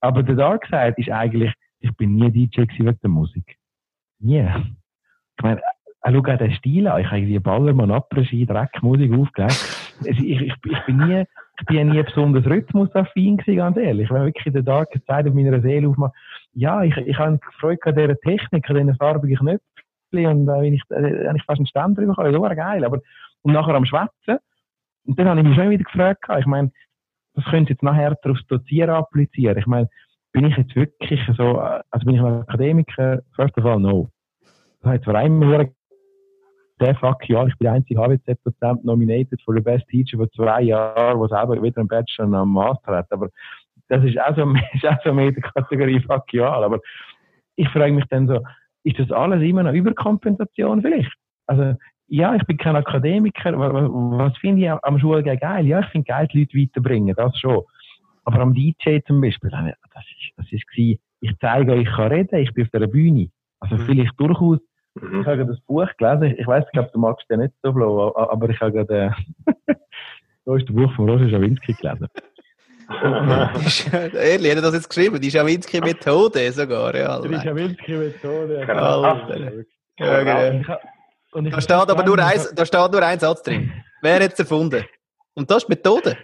Aber 0.00 0.22
der 0.22 0.36
Dark 0.36 0.64
Side 0.66 0.94
ist 0.96 1.10
eigentlich, 1.10 1.52
ich 1.80 1.94
bin 1.96 2.14
nie 2.14 2.30
DJ 2.30 2.62
gewesen 2.62 2.86
wegen 2.86 2.98
der 3.02 3.10
Musik. 3.10 3.56
Nie. 4.20 4.46
Ich 5.36 5.42
meine, 5.42 5.60
äh, 5.60 6.12
schau 6.12 6.18
auch 6.18 6.38
den 6.38 6.52
Stil 6.54 6.86
an. 6.88 7.00
Ich 7.00 7.06
habe 7.06 7.18
irgendwie 7.18 7.38
Ballermann, 7.38 7.90
Après-Ski, 7.90 8.46
Dreckmusik 8.46 9.12
aufgelegt. 9.12 9.80
Ich, 10.04 10.18
ich, 10.18 10.40
ich 10.64 10.80
bin 10.86 10.96
nie, 10.98 11.24
ich 11.60 11.66
bin 11.66 11.88
nie 11.90 12.02
besonders 12.02 12.44
rhythmusaffin 12.46 13.36
gewesen, 13.36 13.56
ganz 13.56 13.76
ehrlich. 13.76 14.10
Wenn 14.10 14.24
wirklich 14.24 14.52
der 14.52 14.62
Dark 14.62 14.92
Side 14.92 15.28
auf 15.28 15.34
meiner 15.34 15.60
Seele 15.60 15.88
aufmacht, 15.88 16.14
ja, 16.54 16.82
ich, 16.82 16.96
ich 16.96 17.18
habe 17.18 17.38
Freude 17.60 17.80
an 17.86 17.94
dieser 17.96 18.18
Technik, 18.20 18.68
an 18.70 18.76
diesen 18.76 18.96
farbigen 18.96 19.36
Knöpfen 19.38 19.73
und 20.14 20.48
äh, 20.48 20.68
ich, 20.68 20.82
äh, 20.90 21.26
wenn 21.26 21.36
ich 21.36 21.44
fast 21.44 21.58
einen 21.58 21.66
Ständer 21.66 22.02
drüber 22.02 22.14
kann, 22.14 22.32
das 22.32 22.40
war 22.40 22.54
geil. 22.54 22.84
Aber, 22.84 23.00
und 23.42 23.52
nachher 23.52 23.74
am 23.74 23.84
Schwätzen, 23.84 24.38
und 25.06 25.18
dann 25.18 25.28
habe 25.28 25.40
ich 25.40 25.46
mich 25.46 25.56
schon 25.56 25.70
wieder 25.70 25.84
gefragt, 25.84 26.24
ich 26.38 26.46
meine, 26.46 26.72
das 27.34 27.44
könnte 27.46 27.72
jetzt 27.72 27.82
nachher 27.82 28.16
aufs 28.22 28.46
Dozieren 28.46 28.90
applizieren. 28.90 29.58
Ich 29.58 29.66
meine, 29.66 29.88
bin 30.32 30.46
ich 30.46 30.56
jetzt 30.56 30.74
wirklich 30.74 31.20
so, 31.36 31.60
äh, 31.60 31.80
also 31.90 32.06
bin 32.06 32.14
ich 32.14 32.20
ein 32.20 32.40
Akademiker? 32.42 33.22
First 33.34 33.56
of 33.58 33.64
all, 33.64 33.80
no. 33.80 34.08
Das 34.80 34.92
hat 34.92 35.04
zwar 35.04 35.16
einmal 35.16 35.70
der 36.80 36.96
fuck 36.96 37.28
ja, 37.28 37.46
ich 37.46 37.56
bin 37.58 37.66
der 37.66 37.74
einzige 37.74 38.00
HWZ-Dozent 38.00 38.84
nominated 38.84 39.40
for 39.42 39.54
the 39.54 39.60
best 39.60 39.86
teacher 39.88 40.16
vor 40.16 40.30
zwei 40.32 40.62
Jahren, 40.62 41.18
der 41.18 41.28
selber 41.28 41.62
wieder 41.62 41.78
einen 41.78 41.88
Bachelor 41.88 42.26
und 42.26 42.34
einen 42.34 42.48
Master 42.48 42.96
hat. 42.96 43.12
Aber 43.12 43.28
das 43.88 44.04
ist 44.04 44.18
auch 44.18 44.36
so, 44.36 44.52
ist 44.74 44.86
auch 44.86 45.02
so 45.04 45.12
mehr 45.12 45.30
die 45.30 45.40
Kategorie 45.40 46.00
fuck 46.00 46.32
ja. 46.32 46.52
Aber 46.52 46.80
ich 47.56 47.68
frage 47.68 47.92
mich 47.92 48.04
dann 48.10 48.26
so, 48.26 48.40
ist 48.84 48.98
das 48.98 49.10
alles 49.10 49.42
immer 49.42 49.62
noch 49.62 49.72
Überkompensation 49.72 50.82
vielleicht? 50.82 51.12
Also, 51.46 51.74
ja, 52.06 52.34
ich 52.34 52.44
bin 52.44 52.56
kein 52.58 52.76
Akademiker. 52.76 53.58
Was, 53.58 54.36
finde 54.38 54.62
ich 54.62 54.70
am 54.70 54.98
Schulgehen 54.98 55.38
geil? 55.38 55.66
Ja, 55.66 55.80
ich 55.80 55.86
finde 55.86 56.06
geil, 56.06 56.28
die 56.32 56.40
Leute 56.40 56.58
weiterbringen, 56.58 57.14
das 57.16 57.36
schon. 57.38 57.62
Aber 58.24 58.40
am 58.40 58.54
DJ 58.54 59.00
zum 59.06 59.20
Beispiel, 59.20 59.50
das 59.50 60.04
ist, 60.04 60.32
das 60.36 60.52
ist 60.52 60.66
gewesen, 60.68 60.98
ich 61.20 61.32
zeige 61.40 61.72
euch, 61.72 61.82
ich 61.82 61.90
kann 61.94 62.12
reden, 62.12 62.36
ich 62.36 62.52
bin 62.52 62.64
auf 62.64 62.70
der 62.70 62.86
Bühne. 62.86 63.28
Also 63.60 63.76
vielleicht 63.78 64.18
durchaus, 64.20 64.58
ich 64.94 65.02
Mhm. 65.02 65.26
habe 65.26 65.38
gerade 65.38 65.46
das 65.46 65.60
Buch 65.62 65.88
gelesen, 65.98 66.36
ich 66.38 66.46
weiß, 66.46 66.64
ich 66.66 66.72
glaube, 66.72 66.90
du 66.92 67.00
magst 67.00 67.28
den 67.28 67.40
nicht 67.40 67.54
so, 67.62 67.72
Flo, 67.72 68.14
aber 68.16 68.48
ich 68.48 68.60
habe 68.60 68.72
gerade, 68.72 69.12
äh, 69.66 69.72
ist 69.72 69.78
das 70.68 70.76
Buch 70.76 70.92
von 70.94 71.08
Roger 71.08 71.28
Schawinski 71.28 71.74
gelesen. 71.74 72.06
Ehrlich, 72.88 74.50
hat 74.50 74.56
er 74.56 74.62
das 74.62 74.74
jetzt 74.74 74.88
geschrieben? 74.88 75.20
Die 75.20 75.30
Schawinski-Methode 75.30 76.52
sogar, 76.52 76.94
ja. 76.94 77.20
Die 77.20 77.34
Schawinski-Methode. 77.34 78.64
Genau. 78.66 79.16
Ja, 79.98 80.52
genau. 80.52 80.74
Und 81.32 81.52
Da 81.52 81.60
steht 81.60 81.72
aber 81.72 82.04
nur 82.04 82.18
ein, 82.18 82.40
da 82.54 82.64
steht 82.66 82.92
nur 82.92 83.02
ein 83.02 83.18
Satz 83.18 83.42
drin. 83.42 83.72
Wer 84.02 84.22
hat 84.22 84.32
es 84.32 84.38
erfunden? 84.38 84.84
Und 85.34 85.50
das 85.50 85.58
ist 85.58 85.68
die 85.68 85.72
Methode. 85.72 86.16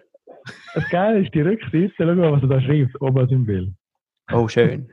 Das 0.75 0.89
Geile 0.91 1.21
ist 1.21 1.35
die 1.35 1.41
Rückseite, 1.41 1.93
schau 1.97 2.15
mal, 2.15 2.33
was 2.33 2.43
er 2.43 2.49
da 2.49 2.61
schreibt, 2.61 3.01
oben 3.01 3.29
im 3.29 3.45
Bild. 3.45 3.71
Oh, 4.33 4.47
schön. 4.49 4.93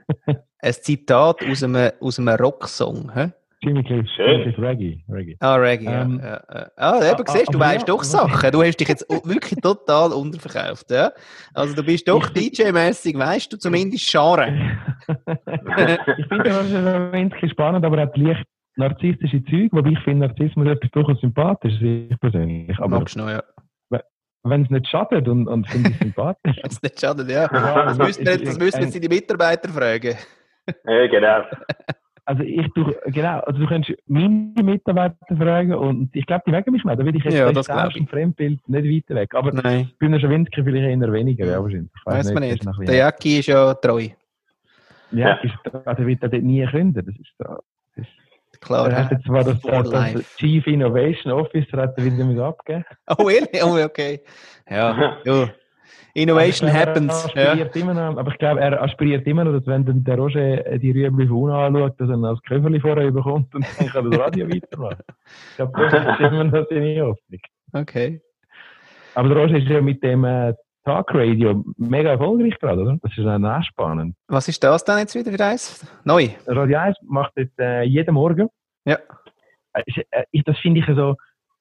Ein 0.59 0.73
Zitat 0.73 1.43
aus 1.45 1.63
einem, 1.63 1.91
aus 1.99 2.17
einem 2.17 2.35
Rocksong. 2.35 3.13
Hä? 3.13 3.31
Jimmy 3.61 3.83
Cliff, 3.83 4.05
Reggae. 4.19 5.03
Reggae. 5.09 5.35
Ah, 5.39 5.55
Reggae. 5.55 5.85
ja, 5.85 6.01
Ähm, 6.03 6.19
ja, 6.23 6.41
ja. 6.53 6.67
Ah, 6.77 6.97
eben, 7.11 7.23
ah, 7.25 7.31
siehst 7.31 7.47
du, 7.47 7.51
du 7.53 7.57
aber 7.57 7.65
weißt 7.65 7.87
ja, 7.87 7.93
doch 7.93 8.03
Sachen. 8.03 8.51
Du 8.51 8.61
hast 8.63 8.77
dich 8.77 8.87
jetzt 8.87 9.05
wirklich 9.09 9.59
total 9.61 10.11
unterverkauft. 10.13 10.91
Ja? 10.91 11.11
Also, 11.55 11.75
du 11.75 11.83
bist 11.83 12.07
doch 12.07 12.29
DJ-mäßig, 12.29 13.17
weißt 13.17 13.51
du 13.51 13.57
zumindest 13.57 14.09
Genre. 14.11 14.47
ich 15.07 16.27
finde 16.27 16.55
Roger 16.55 16.81
Schawinski 16.83 17.49
spannend, 17.49 17.83
aber 17.83 17.97
er 17.97 18.03
hat 18.07 18.17
leicht 18.17 18.45
narzisstische 18.75 19.43
Züge, 19.45 19.69
wobei 19.75 19.89
ich 19.89 19.99
finde 20.01 20.27
Narzissmus 20.27 20.67
etwas 20.67 20.91
durchaus 20.91 21.19
sympathisch, 21.19 21.73
ich 21.81 22.19
persönlich. 22.19 22.77
Aber 22.79 22.99
Magst 22.99 23.15
du 23.15 23.19
noch, 23.21 23.29
ja. 23.29 23.41
wenn 24.43 24.63
es 24.63 24.69
nicht 24.69 24.87
schadet 24.87 25.27
und, 25.27 25.47
und 25.47 25.67
finde 25.67 25.89
ich 25.89 25.97
sympathisch. 25.97 26.57
Das 26.61 26.73
ist 26.73 26.83
nicht 26.83 26.99
schade, 27.01 27.23
ja. 27.23 27.49
Ja, 27.51 27.85
Das 27.85 27.97
müssen, 27.97 28.23
wir 28.23 28.33
jetzt, 28.33 28.47
das 28.47 28.59
müssen 28.59 28.81
jetzt 28.83 28.95
ein- 28.95 29.01
die 29.01 29.09
Mitarbeiter 29.09 29.67
fragen. 29.69 30.15
ja, 30.85 31.07
genau. 31.07 31.41
Also 32.27 32.43
ich 32.43 32.67
tu, 32.73 32.93
genau, 33.05 33.39
also 33.39 33.57
du 33.57 33.67
könntest 33.67 33.97
meine 34.05 34.51
Mitarbeiter 34.61 35.15
fragen 35.37 35.73
und 35.73 36.13
ich 36.13 36.25
glaube, 36.25 36.43
die 36.45 36.51
wegen 36.51 36.73
mich 36.73 36.83
nicht. 36.83 36.99
Da 36.99 37.05
will 37.05 37.15
ich 37.15 37.23
jetzt 37.23 37.35
Ja, 37.35 37.49
das 37.53 37.95
im 37.95 38.05
Fremdbild 38.05 38.67
nicht 38.67 39.07
weiter 39.09 39.15
weg. 39.15 39.33
Aber 39.33 39.53
Nein, 39.53 39.91
bei 39.97 40.07
einer 40.07 40.19
Schawinski 40.19 40.61
vielleicht 40.61 41.01
eher 41.01 41.13
weniger, 41.13 41.45
ja, 41.45 41.63
wahrscheinlich. 41.63 41.89
Ich 41.97 42.05
weiß 42.05 42.33
man 42.33 42.43
nicht. 42.43 42.67
ein 42.67 42.85
Der 42.85 42.95
Jacki 42.95 43.39
ist 43.39 43.45
ja 43.45 43.73
treu. 43.75 44.09
Ja, 45.11 45.29
Ja. 45.29 45.33
ist, 45.35 45.55
also 45.85 46.05
wird 46.05 46.21
er 46.21 46.27
dort 46.27 46.43
nie 46.43 46.65
künden. 46.65 47.05
Das 47.05 47.15
ist 47.15 47.33
so. 47.37 47.45
Das 47.95 48.05
ist, 48.05 48.59
Klar. 48.59 48.91
er 48.91 49.05
hat 49.05 49.11
jetzt 49.11 49.23
zwar 49.23 49.45
das, 49.45 49.61
das, 49.61 49.89
das 49.89 50.35
Chief 50.35 50.67
Innovation 50.67 51.31
Officer 51.31 51.77
hat 51.77 51.97
er 51.97 52.03
wieder 52.03 52.25
mit 52.25 52.39
abgegeben. 52.39 52.83
Oh, 53.17 53.29
ehrlich? 53.29 53.63
Oh, 53.63 53.81
okay. 53.81 54.19
Ja, 54.69 55.17
ja. 55.23 55.49
Innovation 56.21 56.69
glaube, 56.69 56.85
happens. 56.85 57.29
Er 57.35 57.55
Ja. 57.55 57.93
noch, 57.93 58.17
aber 58.17 58.31
ich 58.31 58.37
glaube, 58.37 58.59
er 58.59 58.81
aspiriert 58.81 59.27
immer 59.27 59.43
noch, 59.43 59.53
dass 59.53 59.67
wenn 59.67 59.85
dann 59.85 60.03
der 60.03 60.17
Roger 60.17 60.77
die 60.79 60.91
Rüebli 60.91 61.27
von 61.27 61.37
unten 61.43 61.55
anschaut, 61.55 61.99
dass 61.99 62.09
er 62.09 62.17
noch 62.17 62.31
das 62.33 62.41
Köfferli 62.43 62.79
vorher 62.79 63.11
bekommt 63.11 63.53
und 63.53 63.65
dann 63.77 63.87
kann 63.87 64.09
das 64.11 64.19
Radio 64.19 64.47
weitermachen. 64.49 65.03
Ich 65.51 65.55
glaube, 65.57 65.89
das 65.89 65.93
ist 65.93 66.19
immer 66.19 66.43
noch 66.43 66.65
seine 66.69 67.01
Hoffnung. 67.01 67.39
Okay. 67.73 68.21
Aber 69.13 69.29
der 69.29 69.37
Roger 69.37 69.57
ist 69.57 69.67
ja 69.67 69.81
mit 69.81 70.01
dem 70.03 70.23
äh, 70.25 70.53
Talkradio 70.85 71.65
mega 71.77 72.11
erfolgreich 72.11 72.57
gerade, 72.59 72.81
oder? 72.81 72.97
Das 73.01 73.11
ist 73.17 73.23
dann 73.25 73.45
auch 73.45 73.61
spannend. 73.63 74.15
Was 74.27 74.47
ist 74.47 74.63
das 74.63 74.85
dann 74.85 74.99
jetzt 74.99 75.15
wieder 75.15 75.31
für 75.31 75.43
eins? 75.43 75.85
Neu? 76.03 76.29
Radio 76.47 76.77
1 76.79 76.97
macht 77.03 77.33
jetzt 77.35 77.59
äh, 77.59 77.83
jeden 77.83 78.13
Morgen. 78.13 78.47
Ja. 78.85 78.97
Äh, 79.73 79.83
äh, 80.11 80.23
ich, 80.31 80.43
das 80.45 80.57
finde 80.59 80.79
ich 80.79 80.85
so, 80.87 81.15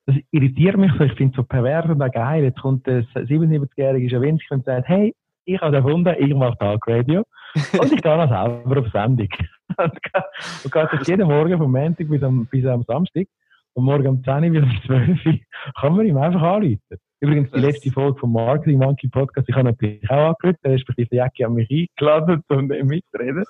das 0.07 0.17
irritiert 0.31 0.77
mich 0.77 0.93
so. 0.97 1.05
Ich 1.05 1.15
finde 1.15 1.33
es 1.33 1.37
so 1.37 1.43
pervers 1.43 1.87
und 1.87 2.01
auch 2.01 2.11
geil. 2.11 2.45
Jetzt 2.45 2.61
kommt 2.61 2.87
der 2.87 3.03
77-jährige 3.15 4.09
Schawinski 4.09 4.55
und 4.55 4.65
sagt, 4.65 4.89
hey, 4.89 5.15
ich 5.45 5.61
habe 5.61 5.77
erfunden, 5.77 6.15
ich 6.19 6.35
mache 6.35 6.57
Tagradio 6.59 7.25
und 7.55 7.93
ich 7.93 8.03
gehe 8.03 8.17
noch 8.17 8.29
selber 8.29 8.81
auf 8.81 8.91
Sendung. 8.93 9.29
und 9.79 10.73
gehe 10.73 10.89
jetzt 10.93 11.09
jeden 11.09 11.27
Morgen 11.27 11.59
vom 11.59 11.73
Montag 11.73 12.09
bis 12.09 12.23
am, 12.23 12.47
bis 12.47 12.65
am 12.67 12.83
Samstag 12.85 13.27
und 13.75 13.85
morgen 13.85 14.09
um 14.09 14.25
10 14.25 14.45
Uhr 14.45 14.51
bis 14.51 14.63
um 14.63 14.83
12 14.87 15.27
Uhr 15.27 15.39
kann 15.81 15.97
man 15.97 16.07
ihm 16.07 16.17
einfach 16.17 16.43
anrufen. 16.43 16.99
Übrigens, 17.21 17.51
die 17.51 17.61
letzte 17.61 17.91
Folge 17.91 18.19
vom 18.19 18.33
Marketing 18.33 18.79
Monkey 18.79 19.09
Podcast, 19.09 19.49
ich 19.49 19.55
habe 19.55 19.65
natürlich 19.71 20.09
auch 20.11 20.35
angerufen, 20.35 20.59
respektive 20.67 21.09
die 21.09 21.17
Jacke 21.17 21.45
hat 21.45 21.53
mich 21.53 21.71
eingeladen, 21.71 22.43
um 22.49 22.67
mitzureden. 22.67 23.45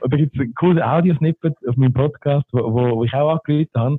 Und 0.00 0.12
da 0.12 0.16
gibt 0.16 0.34
es 0.34 0.40
ein 0.40 0.54
cooles 0.54 0.82
Audiosnippet 0.82 1.56
auf 1.66 1.76
meinem 1.76 1.92
Podcast, 1.92 2.46
wo, 2.52 2.72
wo 2.72 3.04
ich 3.04 3.12
auch 3.12 3.32
angerufen 3.32 3.70
habe. 3.74 3.98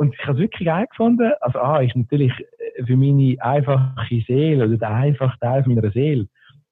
Und 0.00 0.14
ich 0.14 0.22
habe 0.22 0.32
es 0.32 0.38
wirklich 0.38 0.66
geil 0.66 0.86
gefunden. 0.86 1.30
Also, 1.42 1.58
A, 1.58 1.82
ist 1.82 1.94
natürlich 1.94 2.32
für 2.86 2.96
meine 2.96 3.36
einfache 3.40 4.22
Seele 4.26 4.64
oder 4.64 4.78
der 4.78 4.94
einfache 4.94 5.38
Teil 5.40 5.62
meiner 5.66 5.90
Seele, 5.90 6.26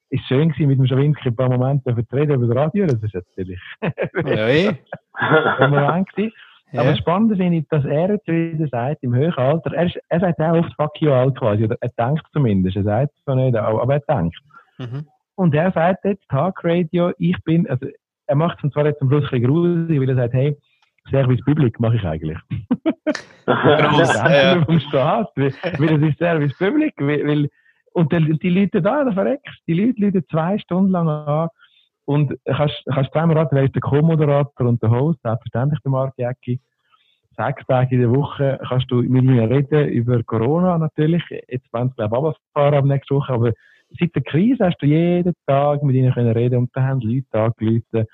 ist 0.08 0.24
schön 0.28 0.48
gewesen, 0.48 0.68
mit 0.68 0.78
dem 0.78 0.86
Schawinski 0.86 1.28
ein 1.28 1.36
paar 1.36 1.50
Momente 1.50 1.92
vertreten 1.92 2.32
über 2.32 2.46
das 2.46 2.56
Radio. 2.56 2.86
Das 2.86 3.02
ist 3.02 3.12
natürlich 3.12 3.60
Ja, 3.82 4.72
ein 5.58 5.70
Moment 5.70 6.08
gewesen. 6.08 6.32
Ja. 6.72 6.80
Aber 6.80 6.90
das 6.92 7.00
Spannende 7.00 7.36
finde 7.36 7.58
ich, 7.58 7.68
dass 7.68 7.84
er 7.84 8.12
jetzt 8.12 8.26
wieder 8.26 8.66
sagt, 8.68 9.02
im 9.02 9.14
höheren 9.14 9.44
Alter, 9.44 9.74
er, 9.74 9.84
ist, 9.84 10.00
er 10.08 10.20
sagt 10.20 10.40
auch 10.40 10.60
oft 10.60 10.72
fuck 10.76 10.98
you 11.02 11.12
alt 11.12 11.36
quasi, 11.36 11.64
oder 11.64 11.76
er 11.82 11.90
denkt 11.98 12.24
zumindest, 12.32 12.78
er 12.78 12.84
sagt 12.84 13.12
es 13.14 13.24
zwar 13.24 13.36
nicht, 13.36 13.54
aber 13.54 13.92
er 13.92 14.00
denkt. 14.00 14.38
Mhm. 14.78 15.06
Und 15.34 15.54
er 15.54 15.70
sagt 15.72 16.02
jetzt, 16.06 16.26
Tag 16.30 16.64
Radio, 16.64 17.12
ich 17.18 17.36
bin, 17.44 17.68
also, 17.68 17.88
er 18.26 18.36
macht 18.36 18.64
es 18.64 18.72
zwar 18.72 18.86
jetzt 18.86 19.02
am 19.02 19.08
Schluss 19.10 19.24
ein 19.24 19.42
bisschen 19.42 19.46
gruselig, 19.52 20.00
weil 20.00 20.08
er 20.08 20.16
sagt, 20.16 20.32
hey, 20.32 20.56
Service 21.10 21.40
Public 21.44 21.78
mache 21.80 21.96
ich 21.96 22.04
eigentlich. 22.04 22.38
Gross, 23.46 24.14
ja. 24.14 24.62
vom 24.64 24.80
Staat, 24.80 25.30
weil, 25.36 25.52
weil 25.78 26.02
ist 26.04 26.18
Service 26.18 26.56
Public, 26.58 26.94
weil, 26.98 27.26
weil 27.26 27.48
und 27.92 28.12
die, 28.12 28.38
die 28.38 28.50
Leute 28.50 28.82
da, 28.82 29.04
da 29.04 29.12
verreckst, 29.12 29.60
die 29.66 29.74
Leute 29.74 30.00
Leute 30.00 30.26
zwei 30.26 30.58
Stunden 30.58 30.90
lang 30.92 31.08
an 31.08 31.48
und 32.04 32.34
kannst, 32.44 32.82
kannst 32.86 33.12
zweimal 33.12 33.36
raten, 33.36 33.56
wer 33.56 33.64
ist 33.64 33.74
der 33.74 33.82
Co-Moderator 33.82 34.66
und 34.66 34.82
der 34.82 34.90
Host, 34.90 35.20
selbstverständlich 35.22 35.80
der 35.82 35.90
Mark 35.90 36.14
Jäcki. 36.16 36.60
Sechs 37.36 37.64
Tage 37.66 37.94
in 37.94 38.00
der 38.00 38.10
Woche 38.10 38.58
kannst 38.68 38.90
du 38.90 39.02
mit 39.02 39.24
ihnen 39.24 39.52
reden 39.52 39.88
über 39.88 40.22
Corona 40.22 40.78
natürlich. 40.78 41.22
Jetzt 41.48 41.72
wollen 41.72 41.88
sie, 41.88 41.94
glaube 41.96 42.16
ich, 42.16 42.24
runterfahren 42.24 42.74
ab 42.74 42.84
nächste 42.84 43.14
Woche, 43.14 43.32
aber 43.32 43.52
seit 43.98 44.14
der 44.14 44.22
Krise 44.22 44.66
hast 44.66 44.78
du 44.80 44.86
jeden 44.86 45.34
Tag 45.46 45.82
mit 45.82 45.96
ihnen 45.96 46.12
können 46.12 46.32
reden 46.32 46.58
und 46.58 46.70
da 46.74 46.82
haben 46.82 47.00
Leute 47.00 47.26
angerufen. 47.32 48.06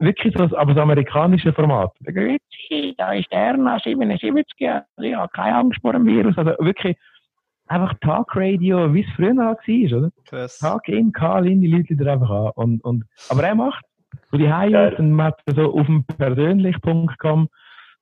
Wirklich 0.00 0.34
so, 0.34 0.56
aber 0.56 0.74
das 0.74 0.82
amerikanische 0.82 1.52
Format. 1.52 1.92
Da 2.96 3.12
ist 3.12 3.30
Erna, 3.30 3.78
77, 3.78 4.68
also 4.68 4.82
ich 4.98 5.14
habe 5.14 5.30
keine 5.32 5.56
Angst 5.56 5.80
vor 5.82 5.92
dem 5.92 6.06
Virus. 6.06 6.36
Also 6.38 6.52
wirklich 6.58 6.96
einfach 7.66 7.94
Talkradio, 8.00 8.92
wie 8.94 9.02
es 9.02 9.10
früher 9.14 9.36
war, 9.36 9.56
oder? 9.98 10.10
Krass. 10.26 10.58
Tag 10.58 10.88
in, 10.88 11.12
Karl 11.12 11.46
in, 11.46 11.60
die 11.60 11.68
Leute 11.68 11.90
wieder 11.90 12.12
einfach 12.12 12.30
an. 12.30 12.52
Und, 12.54 12.84
und, 12.84 13.04
aber 13.28 13.44
er 13.44 13.54
macht, 13.54 13.84
wo 14.32 14.38
die 14.38 14.46
ist, 14.46 14.98
und 14.98 15.12
man 15.12 15.26
hat 15.26 15.40
so 15.54 15.74
auf 15.74 15.86
dem 15.86 16.04
persönlich.com 16.04 17.48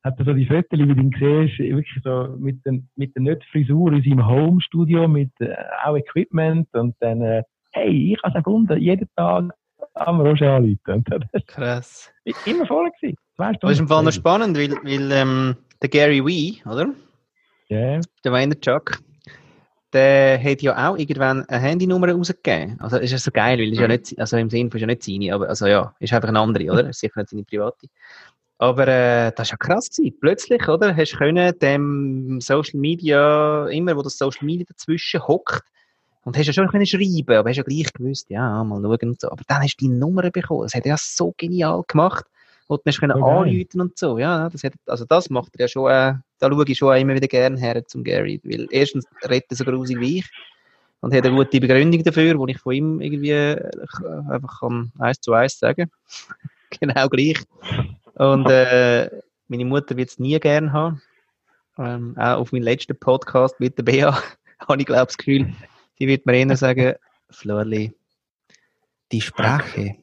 hat 0.03 0.17
er 0.17 0.25
so 0.25 0.33
die 0.33 0.45
Fotos, 0.45 0.79
wie 0.79 0.85
du 0.85 1.01
ihn 1.01 1.11
siehst, 1.19 1.59
wirklich 1.59 2.01
so 2.03 2.35
mit 2.37 2.65
den, 2.65 2.89
mit 2.95 3.13
der 3.15 3.21
nicht 3.21 3.43
Frisur 3.51 3.91
in 3.91 4.01
seinem 4.01 4.25
Home-Studio, 4.25 5.07
mit 5.07 5.31
äh, 5.39 5.53
auch 5.83 5.97
Equipment 5.97 6.69
und 6.73 6.95
dann, 7.01 7.21
äh, 7.21 7.43
hey, 7.73 8.13
ich 8.13 8.23
habe 8.23 8.29
es 8.29 8.35
erfunden, 8.35 8.79
jeden 8.79 9.09
Tag 9.17 9.51
am 9.99 10.21
Roger 10.21 10.55
anrufen. 10.55 11.03
Das 11.31 11.45
Krass. 11.47 12.11
ist 12.23 12.47
immer 12.47 12.65
voll 12.65 12.89
gewesen. 12.91 13.17
Zwei 13.35 13.53
Stunden. 13.53 13.59
Das 13.61 13.71
ist 13.71 13.79
im 13.79 13.87
Fall 13.87 14.03
noch 14.03 14.11
spannend, 14.11 14.57
weil, 14.57 14.71
weil 14.83 15.11
ähm, 15.11 15.55
der 15.81 15.89
Gary 15.89 16.25
Wee, 16.25 16.61
oder? 16.65 16.89
Ja, 17.67 17.99
Der 18.23 18.31
Vaynerchuk, 18.31 18.99
der 19.93 20.41
hat 20.43 20.61
ja 20.61 20.89
auch 20.89 20.97
irgendwann 20.97 21.45
eine 21.45 21.61
Handynummer 21.61 22.11
rausgegeben. 22.11 22.79
Also 22.79 22.97
ist 22.97 23.11
ja 23.11 23.17
so 23.17 23.31
geil, 23.31 23.59
weil 23.59 23.71
es 23.71 23.79
ja 23.79 23.87
nicht, 23.87 24.19
also 24.19 24.37
im 24.37 24.49
Sinne 24.49 24.69
von 24.69 24.77
ist 24.77 24.81
ja 24.81 24.87
nicht 24.87 25.03
seine, 25.03 25.33
aber 25.33 25.49
also 25.49 25.67
ja, 25.67 25.93
ist 25.99 26.13
einfach 26.13 26.29
eine 26.29 26.39
andere, 26.39 26.71
oder? 26.71 26.89
Ist 26.89 26.99
sicher 26.99 27.19
nicht 27.19 27.29
seine 27.29 27.43
private. 27.43 27.87
Aber 28.57 28.87
äh, 28.87 29.31
das 29.35 29.51
war 29.51 29.53
ja 29.53 29.57
krass 29.57 29.89
gewesen. 29.89 30.17
Plötzlich, 30.19 30.67
oder? 30.67 30.95
Hast 30.95 31.13
du 31.13 31.17
können 31.17 31.57
dem 31.59 32.41
Social 32.41 32.79
Media, 32.79 33.67
immer 33.67 33.95
wo 33.95 34.01
das 34.01 34.17
Social 34.17 34.45
Media 34.45 34.65
dazwischen 34.67 35.25
hockt, 35.25 35.63
und 36.23 36.37
hast 36.37 36.47
ja 36.47 36.53
schon 36.53 36.67
können 36.67 36.85
schreiben, 36.85 37.37
aber 37.37 37.49
hast 37.49 37.57
ja 37.57 37.63
gleich 37.63 37.91
gewusst, 37.93 38.29
ja, 38.29 38.63
mal 38.63 38.81
schauen 38.81 39.09
und 39.09 39.21
so. 39.21 39.31
Aber 39.31 39.43
dann 39.47 39.61
hast 39.61 39.77
du 39.77 39.85
die 39.85 39.91
Nummer 39.91 40.29
bekommen. 40.29 40.63
Das 40.63 40.73
hat 40.73 40.85
er 40.85 40.91
ja 40.91 40.97
so 40.97 41.33
genial 41.37 41.83
gemacht. 41.87 42.25
du 42.67 42.77
hast 42.85 42.99
können 42.99 43.13
geil. 43.13 43.23
anrufen 43.23 43.81
und 43.81 43.97
so. 43.97 44.17
Ja, 44.17 44.49
das 44.49 44.63
hat, 44.63 44.73
also 44.85 45.05
das 45.05 45.29
macht 45.29 45.55
er 45.55 45.61
ja 45.61 45.67
schon, 45.67 45.89
äh, 45.89 46.15
da 46.39 46.49
schaue 46.49 46.65
ich 46.67 46.77
schon 46.77 46.95
immer 46.97 47.15
wieder 47.15 47.27
gerne 47.27 47.59
her 47.59 47.85
zum 47.85 48.03
Gary. 48.03 48.41
Weil 48.43 48.67
erstens 48.69 49.05
redet 49.27 49.51
er 49.51 49.57
so 49.57 49.63
grusig 49.63 49.99
wie 49.99 50.19
ich 50.19 50.29
und 51.01 51.13
hat 51.13 51.25
eine 51.25 51.35
gute 51.35 51.59
Begründung 51.59 52.03
dafür, 52.03 52.37
wo 52.37 52.47
ich 52.47 52.57
von 52.57 52.73
ihm 52.73 53.01
irgendwie 53.01 53.31
äh, 53.31 53.71
einfach 54.29 54.59
kann 54.59 54.91
eins 54.99 55.21
zu 55.21 55.33
eins 55.33 55.57
sagen. 55.57 55.89
genau 56.79 57.07
gleich. 57.07 57.41
Und 58.15 58.49
äh, 58.49 59.09
meine 59.47 59.65
Mutter 59.65 59.95
wird 59.95 60.09
es 60.09 60.19
nie 60.19 60.39
gern 60.39 60.73
haben. 60.73 61.01
Ähm, 61.77 62.15
auch 62.17 62.39
auf 62.39 62.51
meinem 62.51 62.63
letzten 62.63 62.97
Podcast 62.97 63.59
mit 63.59 63.77
der 63.77 63.83
Bea 63.83 64.21
habe 64.67 64.81
ich 64.81 64.85
glaube 64.85 65.05
das 65.05 65.17
Gefühl, 65.17 65.53
die 65.99 66.07
wird 66.07 66.25
mir 66.25 66.35
eher 66.35 66.57
sagen, 66.57 66.95
Florli, 67.29 67.93
die 69.11 69.21
Sprache. 69.21 69.95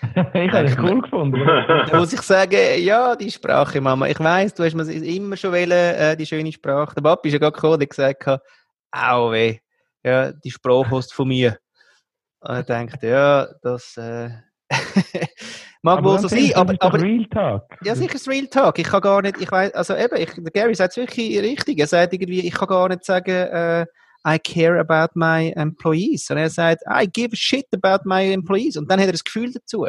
ich 0.34 0.52
habe 0.52 0.66
es 0.66 0.78
cool 0.78 1.02
gefunden. 1.02 1.40
Da 1.90 1.98
muss 1.98 2.12
ich 2.12 2.22
sagen, 2.22 2.82
ja, 2.82 3.14
die 3.14 3.30
Sprache, 3.30 3.80
Mama. 3.80 4.06
Ich 4.08 4.18
weiss, 4.18 4.54
du 4.54 4.64
hast 4.64 4.74
mir 4.74 4.84
immer 4.90 5.36
schon 5.36 5.52
wollen, 5.52 5.70
äh, 5.70 6.16
die 6.16 6.26
schöne 6.26 6.52
Sprache. 6.52 6.94
Der 6.94 7.02
Papi 7.02 7.28
ist 7.28 7.34
ja 7.34 7.38
gerade 7.38 7.52
gekommen, 7.52 7.78
der 7.78 7.88
gesagt 7.88 8.26
hat, 8.26 8.42
au 8.92 9.30
weh, 9.30 9.58
ja, 10.02 10.32
die 10.32 10.50
Sprache 10.50 10.90
hast 10.90 11.10
du 11.10 11.14
von 11.16 11.28
mir. 11.28 11.58
Und 12.40 12.60
ich 12.60 12.66
dachte, 12.66 13.06
ja, 13.06 13.48
das 13.62 13.96
äh, 13.98 14.30
mag 15.82 16.02
wohl 16.02 16.18
so 16.18 16.28
sein, 16.28 16.52
aber, 16.54 16.74
aber 16.80 17.00
Real 17.00 17.26
Talk. 17.26 17.64
ja, 17.82 17.94
sicher 17.94 18.14
ist 18.14 18.28
Real 18.28 18.46
Talk. 18.46 18.78
Ich 18.78 18.86
kann 18.86 19.02
gar 19.02 19.20
nicht, 19.20 19.38
ich 19.40 19.50
weiß, 19.50 19.74
also 19.74 19.94
eben, 19.94 20.16
ich, 20.16 20.32
der 20.32 20.52
Gary 20.52 20.74
sagt 20.74 20.92
es 20.92 20.96
wirklich 20.96 21.38
richtig. 21.38 21.78
Er 21.78 21.86
sagt 21.86 22.14
irgendwie, 22.14 22.40
ich 22.40 22.54
kann 22.54 22.68
gar 22.68 22.88
nicht 22.88 23.04
sagen, 23.04 23.30
äh, 23.30 23.86
I 24.26 24.38
care 24.38 24.78
about 24.78 25.12
my 25.14 25.52
employees. 25.56 26.30
Und 26.30 26.36
er 26.38 26.50
sagt, 26.50 26.82
I 26.90 27.06
give 27.10 27.32
a 27.32 27.36
shit 27.36 27.66
about 27.72 28.02
my 28.08 28.32
employees. 28.32 28.76
Und 28.76 28.90
dann 28.90 29.00
hat 29.00 29.06
er 29.06 29.12
das 29.12 29.24
Gefühl 29.24 29.52
dazu. 29.52 29.86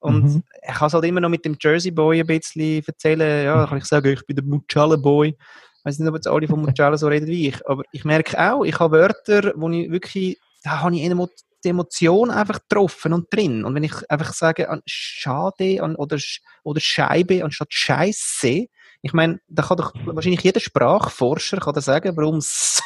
Und 0.00 0.22
Mhm. 0.24 0.42
ich 0.68 0.74
kann 0.74 0.86
es 0.86 0.94
halt 0.94 1.04
immer 1.04 1.20
noch 1.20 1.28
mit 1.28 1.44
dem 1.44 1.56
Jersey 1.60 1.90
Boy 1.90 2.20
ein 2.20 2.26
bisschen 2.26 2.82
erzählen. 2.86 3.44
Ja, 3.44 3.56
dann 3.58 3.68
kann 3.68 3.78
ich 3.78 3.84
sagen, 3.84 4.12
ich 4.12 4.24
bin 4.26 4.36
der 4.36 4.44
Mucciale 4.44 4.98
Boy. 4.98 5.28
Ich 5.30 5.84
weiß 5.84 5.98
nicht, 5.98 6.08
ob 6.08 6.14
jetzt 6.14 6.28
alle 6.28 6.46
von 6.48 6.60
Mucciale 6.62 6.98
so 6.98 7.08
reden 7.08 7.26
wie 7.26 7.48
ich. 7.48 7.66
Aber 7.68 7.82
ich 7.92 8.04
merke 8.04 8.38
auch, 8.38 8.64
ich 8.64 8.78
habe 8.78 8.96
Wörter, 8.98 9.52
wo 9.56 9.68
ich 9.70 9.90
wirklich, 9.90 10.38
da 10.62 10.80
habe 10.80 10.94
ich 10.96 11.04
eine 11.04 11.28
die 11.64 11.70
Emotion 11.70 12.30
einfach 12.30 12.60
getroffen 12.68 13.12
und 13.12 13.26
drin. 13.34 13.64
Und 13.64 13.74
wenn 13.74 13.82
ich 13.82 14.08
einfach 14.08 14.32
sage, 14.32 14.68
an 14.70 14.80
Schade 14.86 15.82
an, 15.82 15.96
oder, 15.96 16.16
oder 16.62 16.80
Scheibe 16.80 17.42
anstatt 17.42 17.68
Scheiße, 17.72 18.66
ich 19.02 19.12
meine, 19.12 19.40
da 19.48 19.62
kann 19.64 19.76
doch 19.76 19.92
wahrscheinlich 20.04 20.42
jeder 20.42 20.60
Sprachforscher 20.60 21.58
kann 21.58 21.74
da 21.74 21.80
sagen, 21.80 22.16
warum 22.16 22.38
s- 22.38 22.80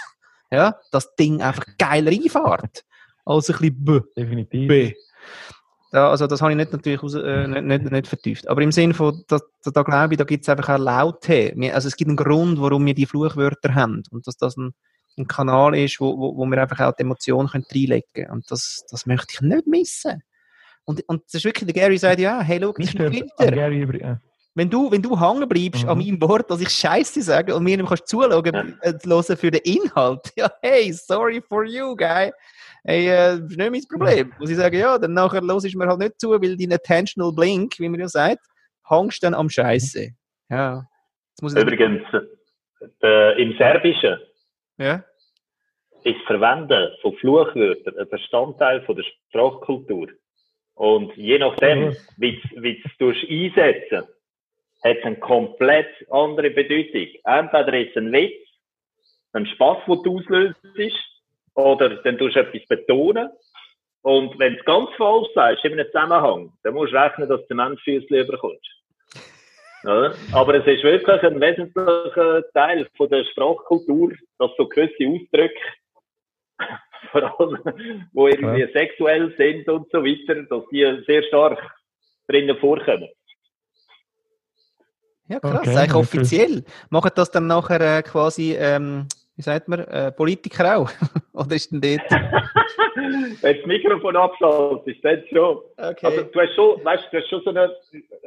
ja, 0.52 0.76
das 0.92 1.14
Ding 1.16 1.40
einfach 1.40 1.64
geiler 1.78 2.10
einfahrt. 2.10 2.84
Als 3.24 3.48
ein 3.50 3.56
bisschen 3.56 3.84
B. 3.84 4.00
Definitiv. 4.16 4.68
B. 4.68 4.94
Ja, 5.92 6.10
also 6.10 6.26
das 6.26 6.40
habe 6.40 6.52
ich 6.52 6.56
nicht 6.56 6.72
natürlich 6.72 7.02
raus, 7.02 7.14
äh, 7.14 7.46
nicht, 7.46 7.64
nicht, 7.64 7.90
nicht 7.92 8.06
vertieft. 8.06 8.48
Aber 8.48 8.62
im 8.62 8.72
Sinne 8.72 8.94
von, 8.94 9.24
da, 9.28 9.38
da, 9.62 9.70
da 9.70 9.82
glaube 9.82 10.14
ich, 10.14 10.18
da 10.18 10.24
gibt 10.24 10.42
es 10.42 10.48
einfach 10.48 10.74
auch 10.74 10.78
Laute. 10.78 11.54
Also 11.72 11.88
es 11.88 11.96
gibt 11.96 12.08
einen 12.08 12.16
Grund, 12.16 12.60
warum 12.60 12.86
wir 12.86 12.94
die 12.94 13.06
Fluchwörter 13.06 13.74
haben. 13.74 14.02
Und 14.10 14.26
dass 14.26 14.36
das 14.36 14.56
ein, 14.56 14.72
ein 15.18 15.26
Kanal 15.26 15.76
ist, 15.76 16.00
wo, 16.00 16.18
wo, 16.18 16.36
wo 16.36 16.46
wir 16.46 16.60
einfach 16.60 16.80
auch 16.80 16.94
die 16.94 17.02
Emotionen 17.02 17.48
können 17.48 17.66
reinlegen 17.70 18.08
können. 18.14 18.30
Und 18.30 18.50
das, 18.50 18.84
das 18.90 19.04
möchte 19.06 19.34
ich 19.34 19.40
nicht 19.42 19.66
missen. 19.66 20.22
Und, 20.84 21.02
und 21.08 21.22
das 21.26 21.34
ist 21.34 21.44
wirklich, 21.44 21.70
der 21.72 21.82
Gary 21.82 21.98
sagt 21.98 22.20
ja, 22.20 22.40
hey, 22.40 22.58
schau, 22.60 22.72
das 22.72 22.86
ist 22.86 22.96
Filter. 22.96 23.50
Gary 23.50 23.82
über, 23.82 23.94
äh, 23.94 24.16
Wenn 24.54 24.68
du, 24.68 24.90
wenn 24.90 25.00
du 25.00 25.18
hängen 25.18 25.48
bleibst 25.48 25.84
Mhm. 25.84 25.88
an 25.88 25.98
meinem 25.98 26.20
Wort, 26.20 26.50
dass 26.50 26.60
ich 26.60 26.68
Scheiße 26.68 27.22
sage 27.22 27.54
und 27.54 27.64
mir 27.64 27.76
nicht 27.76 27.88
kannst 27.88 28.06
zuschauen, 28.06 28.78
äh, 28.82 28.92
hören 29.02 29.36
für 29.36 29.50
den 29.50 29.62
Inhalt, 29.64 30.20
ja, 30.36 30.50
hey, 30.60 30.92
sorry 30.92 31.40
for 31.40 31.64
you, 31.64 31.96
guy. 31.96 32.30
Hey, 32.84 33.08
äh, 33.08 33.38
das 33.38 33.50
ist 33.50 33.56
nicht 33.56 33.70
mein 33.70 33.82
Problem. 33.88 34.32
Muss 34.38 34.50
ich 34.50 34.56
sagen, 34.56 34.76
ja, 34.76 34.98
dann 34.98 35.14
nachher 35.14 35.40
los 35.40 35.64
ich 35.64 35.74
mir 35.74 35.86
halt 35.86 36.00
nicht 36.00 36.20
zu, 36.20 36.30
weil 36.30 36.56
dein 36.56 36.72
Attentional 36.72 37.32
Blink, 37.32 37.78
wie 37.78 37.88
man 37.88 38.00
ja 38.00 38.08
sagt, 38.08 38.44
hängst 38.88 39.22
dann 39.22 39.34
am 39.34 39.48
Scheiße. 39.48 40.10
Ja. 40.50 40.84
Muss 41.40 41.54
ich 41.54 41.62
Übrigens, 41.62 42.02
äh, 43.02 43.42
im 43.42 43.56
Serbischen 43.56 44.18
ja. 44.76 44.96
ist 46.04 46.16
das 46.18 46.26
Verwenden 46.26 46.88
von 47.00 47.14
Fluchwörtern 47.16 47.96
ein 47.98 48.08
Bestandteil 48.10 48.82
von 48.82 48.96
der 48.96 49.04
Sprachkultur. 49.04 50.08
Und 50.74 51.16
je 51.16 51.38
nachdem, 51.38 51.96
wie 52.16 52.82
du 52.98 53.10
es 53.10 53.16
einsetzen 53.28 54.04
hat 54.82 54.96
es 54.98 55.04
eine 55.04 55.16
komplett 55.16 55.88
andere 56.10 56.50
Bedeutung. 56.50 57.08
Entweder 57.24 57.80
ist 57.80 57.90
es 57.90 57.96
ein 57.96 58.12
Witz, 58.12 58.48
ein 59.32 59.46
Spaß, 59.46 59.78
den 59.86 60.02
du 60.02 60.18
auslöst, 60.18 61.12
oder 61.54 61.90
dann 62.02 62.18
tust 62.18 62.36
du 62.36 62.40
etwas 62.40 62.66
betonen. 62.66 63.30
Und 64.02 64.36
wenn 64.38 64.54
du 64.54 64.58
es 64.58 64.64
ganz 64.64 64.90
falsch 64.96 65.28
sagst, 65.34 65.64
in 65.64 65.72
einem 65.74 65.86
Zusammenhang, 65.86 66.52
dann 66.62 66.74
musst 66.74 66.92
du 66.92 66.96
rechnen, 66.96 67.28
dass 67.28 67.40
du 67.42 67.46
Zementfüßchen 67.46 68.16
überkommst. 68.16 68.68
Ja, 69.84 70.12
aber 70.32 70.54
es 70.54 70.66
ist 70.66 70.84
wirklich 70.84 71.22
ein 71.22 71.40
wesentlicher 71.40 72.42
Teil 72.52 72.88
von 72.96 73.08
der 73.08 73.24
Sprachkultur, 73.24 74.12
dass 74.38 74.50
so 74.56 74.68
gewisse 74.68 75.08
Ausdrücke, 75.08 75.60
vor 77.10 77.40
allem, 77.40 78.08
wo 78.12 78.28
irgendwie 78.28 78.60
ja. 78.60 78.68
sexuell 78.68 79.34
sind 79.36 79.68
und 79.68 79.90
so 79.90 80.04
weiter, 80.04 80.42
dass 80.44 80.62
die 80.70 81.02
sehr 81.06 81.22
stark 81.24 81.60
drinnen 82.28 82.56
vorkommen. 82.58 83.08
Ja, 85.32 85.40
krass, 85.40 85.60
okay, 85.66 85.76
eigentlich 85.76 85.94
offiziell. 85.94 86.64
Machen 86.90 87.10
das 87.14 87.30
dann 87.30 87.46
nachher 87.46 87.80
äh, 87.80 88.02
quasi, 88.02 88.54
ähm, 88.54 89.06
wie 89.36 89.42
sagt 89.42 89.66
man, 89.66 89.80
äh, 89.80 90.12
Politiker 90.12 90.76
auch? 90.76 90.90
Oder 91.32 91.56
ist 91.56 91.72
denn 91.72 91.80
dort? 91.80 92.10
Wenn 93.40 93.56
das 93.56 93.66
Mikrofon 93.66 94.14
abschaltet, 94.14 94.94
ist 94.94 95.02
das 95.02 95.20
schon. 95.30 95.62
Okay. 95.78 96.06
Also, 96.06 96.22
du 96.24 96.40
hast 96.40 96.54
schon, 96.54 96.84
weißt 96.84 97.04
du, 97.10 97.16
hast 97.16 97.28
schon 97.30 97.42
so 97.44 97.50
eine, 97.50 97.74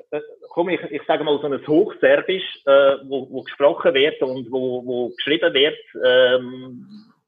äh, 0.10 0.22
komm, 0.50 0.70
ich, 0.70 0.82
ich 0.90 1.02
sage 1.08 1.24
mal 1.24 1.40
so 1.40 1.46
ein 1.46 1.68
Hochserbisch, 1.68 2.44
äh, 2.66 2.96
wo, 3.04 3.30
wo 3.30 3.44
gesprochen 3.44 3.94
wird 3.94 4.20
und 4.24 4.52
wo, 4.52 4.84
wo 4.84 5.10
geschrieben 5.10 5.54
wird, 5.54 5.78
ähm, 6.04 6.88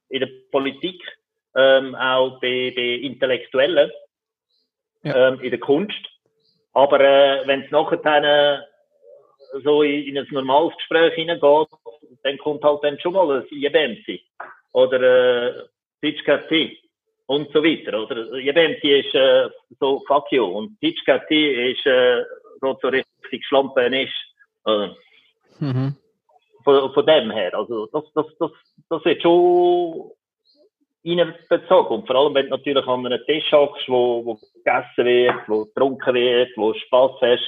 in 0.09 0.21
der 0.21 0.29
Politik, 0.51 0.99
ähm, 1.55 1.93
auch 1.93 2.39
bei, 2.41 2.73
bei 2.75 2.81
Intellektuellen, 2.81 3.91
ja. 5.03 5.27
ähm, 5.27 5.39
in 5.41 5.51
der 5.51 5.59
Kunst. 5.59 6.01
Aber 6.73 6.99
äh, 6.99 7.45
wenn 7.45 7.61
es 7.61 7.69
nachher 7.69 7.97
dann, 7.97 8.23
äh, 8.23 8.57
so 9.63 9.83
in, 9.83 10.07
in 10.07 10.17
ein 10.17 10.27
normales 10.31 10.75
Gespräch 10.77 11.13
hineingeht, 11.15 11.67
dann 12.23 12.37
kommt 12.37 12.63
halt 12.63 12.83
dann 12.83 12.99
schon 12.99 13.13
mal 13.13 13.37
ein 13.37 13.47
Jebemsi 13.49 14.21
oder 14.73 15.01
äh, 15.01 15.53
Titschkati 16.01 16.77
und 17.27 17.51
so 17.51 17.63
weiter, 17.63 18.03
oder? 18.03 18.37
Jebemsi 18.37 18.99
ist 18.99 19.15
äh, 19.15 19.49
so 19.79 20.03
fuck 20.07 20.31
you 20.31 20.43
und 20.43 20.79
Titschkati 20.79 21.71
ist 21.71 21.85
äh, 21.85 22.23
so, 22.61 22.77
so 22.81 22.87
richtig 22.89 23.45
Schlampen 23.45 23.93
ist. 23.93 24.13
Äh, 24.65 24.89
mhm. 25.59 25.95
von, 26.63 26.93
von 26.93 27.05
dem 27.05 27.31
her, 27.31 27.53
also 27.53 27.87
das, 27.87 28.03
das, 28.13 28.25
das, 28.39 28.51
das 28.89 29.05
wird 29.05 29.21
schon 29.21 30.11
reinbezogen. 31.05 31.99
Und 31.99 32.07
vor 32.07 32.15
allem, 32.15 32.35
wenn 32.35 32.45
du 32.45 32.51
natürlich 32.51 32.85
an 32.85 33.05
einem 33.05 33.25
Tisch 33.25 33.51
hockst, 33.51 33.87
wo, 33.87 34.25
wo 34.25 34.39
gegessen 34.53 35.05
wird, 35.05 35.47
wo 35.47 35.65
getrunken 35.65 36.13
wird, 36.13 36.49
wo 36.57 36.73
Spass 36.73 37.11
hast, 37.21 37.47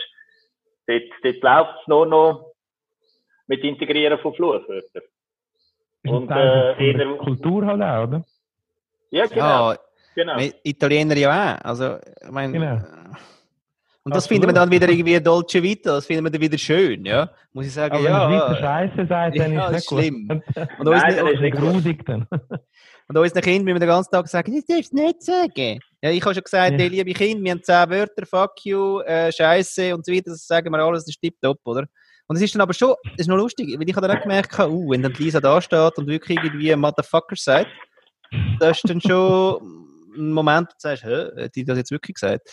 dort, 0.90 1.04
dort 1.24 1.42
läuft 1.44 1.82
es 1.82 1.88
nur 1.88 2.06
noch 2.06 2.54
mit 3.48 3.64
Integrieren 3.64 4.20
von 4.20 4.34
Fluchwörtern. 4.34 5.04
Und 6.06 6.32
äh, 6.32 6.92
in 6.92 6.98
der 6.98 7.18
Kultur 7.18 7.66
halt 7.66 7.82
auch, 7.82 8.08
oder? 8.08 8.24
Ja, 9.12 9.26
genau. 9.26 9.72
Ja, 9.72 9.78
genau. 10.16 10.38
Italiener 10.64 11.18
ja 11.18 11.56
auch. 11.58 11.66
Also, 11.66 11.98
ich 11.98 12.32
meine, 12.32 12.54
genau. 12.54 12.80
Und 14.04 14.16
das 14.16 14.28
finden 14.28 14.48
wir 14.48 14.54
dann 14.54 14.72
wieder 14.72 14.90
irgendwie 14.90 15.20
Dolce 15.20 15.62
Vita, 15.62 15.92
das 15.92 16.06
finden 16.06 16.24
wir 16.24 16.32
dann 16.32 16.42
wieder 16.42 16.58
schön, 16.58 17.06
ja. 17.06 17.30
Muss 17.52 17.66
ich 17.66 17.74
sagen, 17.74 17.96
Aber 17.96 18.04
ja. 18.04 18.30
Wenn 18.30 18.54
es 18.54 18.60
Scheiße 18.60 19.08
sagt, 19.08 19.38
dann 19.38 19.54
ja, 19.54 19.68
ist 19.68 19.78
es 19.78 19.86
schlimm. 19.86 20.42
Und 20.80 20.88
uns 20.88 21.02
Nein, 21.02 21.28
ist 21.28 21.42
nicht 21.42 21.58
grusig 21.58 22.06
dann. 22.06 22.28
Und 23.10 23.18
unseren 23.18 23.42
Kindern 23.42 23.66
müssen 23.66 23.76
wir 23.76 23.80
den 23.80 23.90
ganzen 23.90 24.12
Tag 24.12 24.28
sagen, 24.28 24.54
das 24.54 24.66
darfst 24.66 24.92
du 24.94 24.98
nicht 24.98 25.24
sagen. 25.24 25.80
Ja, 26.02 26.12
ich 26.12 26.24
habe 26.24 26.36
schon 26.36 26.44
gesagt, 26.44 26.74
ja. 26.74 26.78
hey, 26.78 26.88
liebe 26.90 27.12
Kinder, 27.14 27.44
wir 27.44 27.52
haben 27.52 27.64
zehn 27.64 27.90
Wörter, 27.90 28.26
fuck 28.26 28.64
you, 28.64 29.00
äh, 29.00 29.32
Scheiße 29.32 29.96
und 29.96 30.06
so 30.06 30.12
weiter, 30.12 30.30
das 30.30 30.46
sagen 30.46 30.72
wir 30.72 30.80
alles, 30.80 31.06
das 31.06 31.16
ist 31.16 31.22
tipptopp, 31.22 31.60
oder? 31.66 31.86
Und 32.28 32.36
es 32.36 32.44
ist 32.44 32.54
dann 32.54 32.62
aber 32.62 32.76
schon, 32.76 32.94
es 33.16 33.22
ist 33.22 33.28
noch 33.28 33.38
lustig, 33.38 33.76
weil 33.80 33.90
ich 33.90 33.96
habe 33.96 34.08
dann 34.08 34.16
auch 34.16 34.22
gemerkt, 34.22 34.58
uh, 34.60 34.92
wenn 34.92 35.02
dann 35.02 35.14
Lisa 35.14 35.40
da 35.40 35.60
steht 35.60 35.98
und 35.98 36.08
wirklich 36.08 36.38
irgendwie 36.38 36.76
Motherfucker 36.76 37.36
sagt, 37.36 37.72
das 38.60 38.78
ist 38.78 38.90
dann 38.90 39.02
schon 39.02 39.90
ein 40.16 40.32
Moment, 40.32 40.68
wo 40.68 40.74
du 40.74 40.78
sagst, 40.78 41.04
hä, 41.04 41.44
hat 41.46 41.56
die 41.56 41.66
das 41.66 41.80
jetzt 41.80 41.90
wirklich 41.90 42.14
gesagt? 42.14 42.48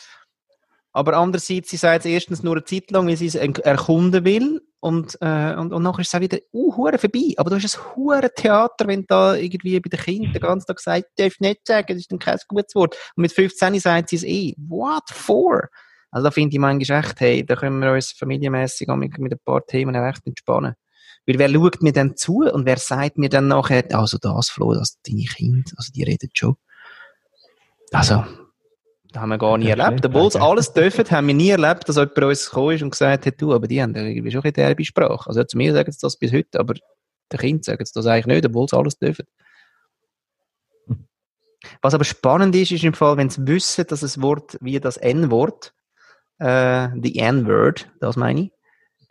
Aber 0.96 1.18
andererseits, 1.18 1.68
sie 1.68 1.76
sagt 1.76 2.06
es 2.06 2.10
erstens 2.10 2.42
nur 2.42 2.54
eine 2.54 2.64
Zeit 2.64 2.90
lang, 2.90 3.06
weil 3.06 3.18
sie 3.18 3.26
es 3.26 3.34
erkunden 3.34 4.24
will. 4.24 4.62
Und, 4.80 5.18
äh, 5.20 5.54
und, 5.54 5.74
und 5.74 5.82
nachher 5.82 6.00
ist 6.00 6.08
es 6.08 6.14
auch 6.14 6.22
wieder 6.22 6.38
uh, 6.54 6.72
vorbei. 6.72 7.34
Aber 7.36 7.50
du 7.50 7.56
hast 7.56 7.76
ein 7.76 7.96
hure 7.96 8.30
Theater, 8.34 8.86
wenn 8.86 9.04
da 9.06 9.34
irgendwie 9.34 9.78
bei 9.78 9.90
den 9.90 10.00
Kindern 10.00 10.32
den 10.32 10.40
ganzen 10.40 10.66
Tag 10.66 10.80
sagt, 10.80 11.08
darf 11.18 11.38
nicht 11.38 11.66
sagen, 11.66 11.88
das 11.88 11.98
ist 11.98 12.10
dann 12.10 12.18
kein 12.18 12.38
gutes 12.48 12.74
Wort. 12.74 12.96
Und 13.14 13.20
mit 13.20 13.32
15 13.32 13.78
sagt 13.78 14.08
sie 14.08 14.16
es 14.16 14.24
eh. 14.24 14.54
What 14.56 15.10
for? 15.10 15.68
Also 16.10 16.24
da 16.24 16.30
finde 16.30 16.54
ich 16.54 16.60
manchmal 16.60 17.00
echt, 17.00 17.20
hey, 17.20 17.44
da 17.44 17.56
können 17.56 17.78
wir 17.78 17.92
uns 17.92 18.12
familienmässig 18.12 18.88
mit, 18.88 19.18
mit 19.18 19.32
ein 19.34 19.40
paar 19.44 19.66
Themen 19.66 19.94
echt 19.94 20.26
entspannen. 20.26 20.76
Weil 21.26 21.38
wer 21.38 21.50
schaut 21.50 21.82
mir 21.82 21.92
dann 21.92 22.16
zu 22.16 22.38
und 22.38 22.64
wer 22.64 22.78
sagt 22.78 23.18
mir 23.18 23.28
dann 23.28 23.48
nachher, 23.48 23.84
also 23.92 24.16
das, 24.16 24.48
Flo, 24.48 24.72
das 24.72 24.98
deine 25.06 25.24
Kinder, 25.24 25.72
also 25.76 25.92
die 25.92 26.04
reden 26.04 26.30
schon. 26.32 26.56
Also, 27.92 28.24
das 29.16 29.22
haben 29.22 29.30
wir 29.30 29.38
gar 29.38 29.56
nie 29.56 29.68
erlebt. 29.68 30.04
Obwohl 30.04 30.30
sie 30.30 30.40
alles 30.40 30.72
dürfen, 30.72 31.10
haben 31.10 31.26
wir 31.26 31.34
nie 31.34 31.48
erlebt, 31.48 31.88
dass 31.88 31.96
jemand 31.96 32.14
bei 32.14 32.26
uns 32.26 32.46
gekommen 32.46 32.74
ist 32.74 32.82
und 32.82 32.90
gesagt 32.90 33.26
hat, 33.26 33.40
du, 33.40 33.54
aber 33.54 33.66
die 33.66 33.82
haben 33.82 33.94
irgendwie 33.94 34.30
schon 34.30 34.42
eine 34.42 34.52
derbe 34.52 34.84
Sprache. 34.84 35.28
Also 35.28 35.42
zu 35.44 35.56
mir 35.56 35.72
sagen 35.72 35.90
sie 35.90 35.98
das 36.00 36.16
bis 36.16 36.32
heute, 36.32 36.60
aber 36.60 36.74
den 37.32 37.40
Kindern 37.40 37.62
sagen 37.62 37.84
sie 37.84 37.92
das 37.94 38.06
eigentlich 38.06 38.26
nicht, 38.26 38.46
obwohl 38.46 38.68
sie 38.68 38.76
alles 38.76 38.98
dürfen. 38.98 39.26
Was 41.80 41.94
aber 41.94 42.04
spannend 42.04 42.54
ist, 42.54 42.72
ist 42.72 42.84
im 42.84 42.92
Fall, 42.92 43.16
wenn 43.16 43.30
sie 43.30 43.46
wissen, 43.46 43.86
dass 43.86 44.02
ein 44.02 44.22
Wort 44.22 44.58
wie 44.60 44.78
das 44.78 44.98
N-Wort, 44.98 45.72
äh, 46.38 46.88
the 47.02 47.18
N-Word, 47.18 47.90
das 48.00 48.16
meine 48.16 48.42
ich, 48.42 48.52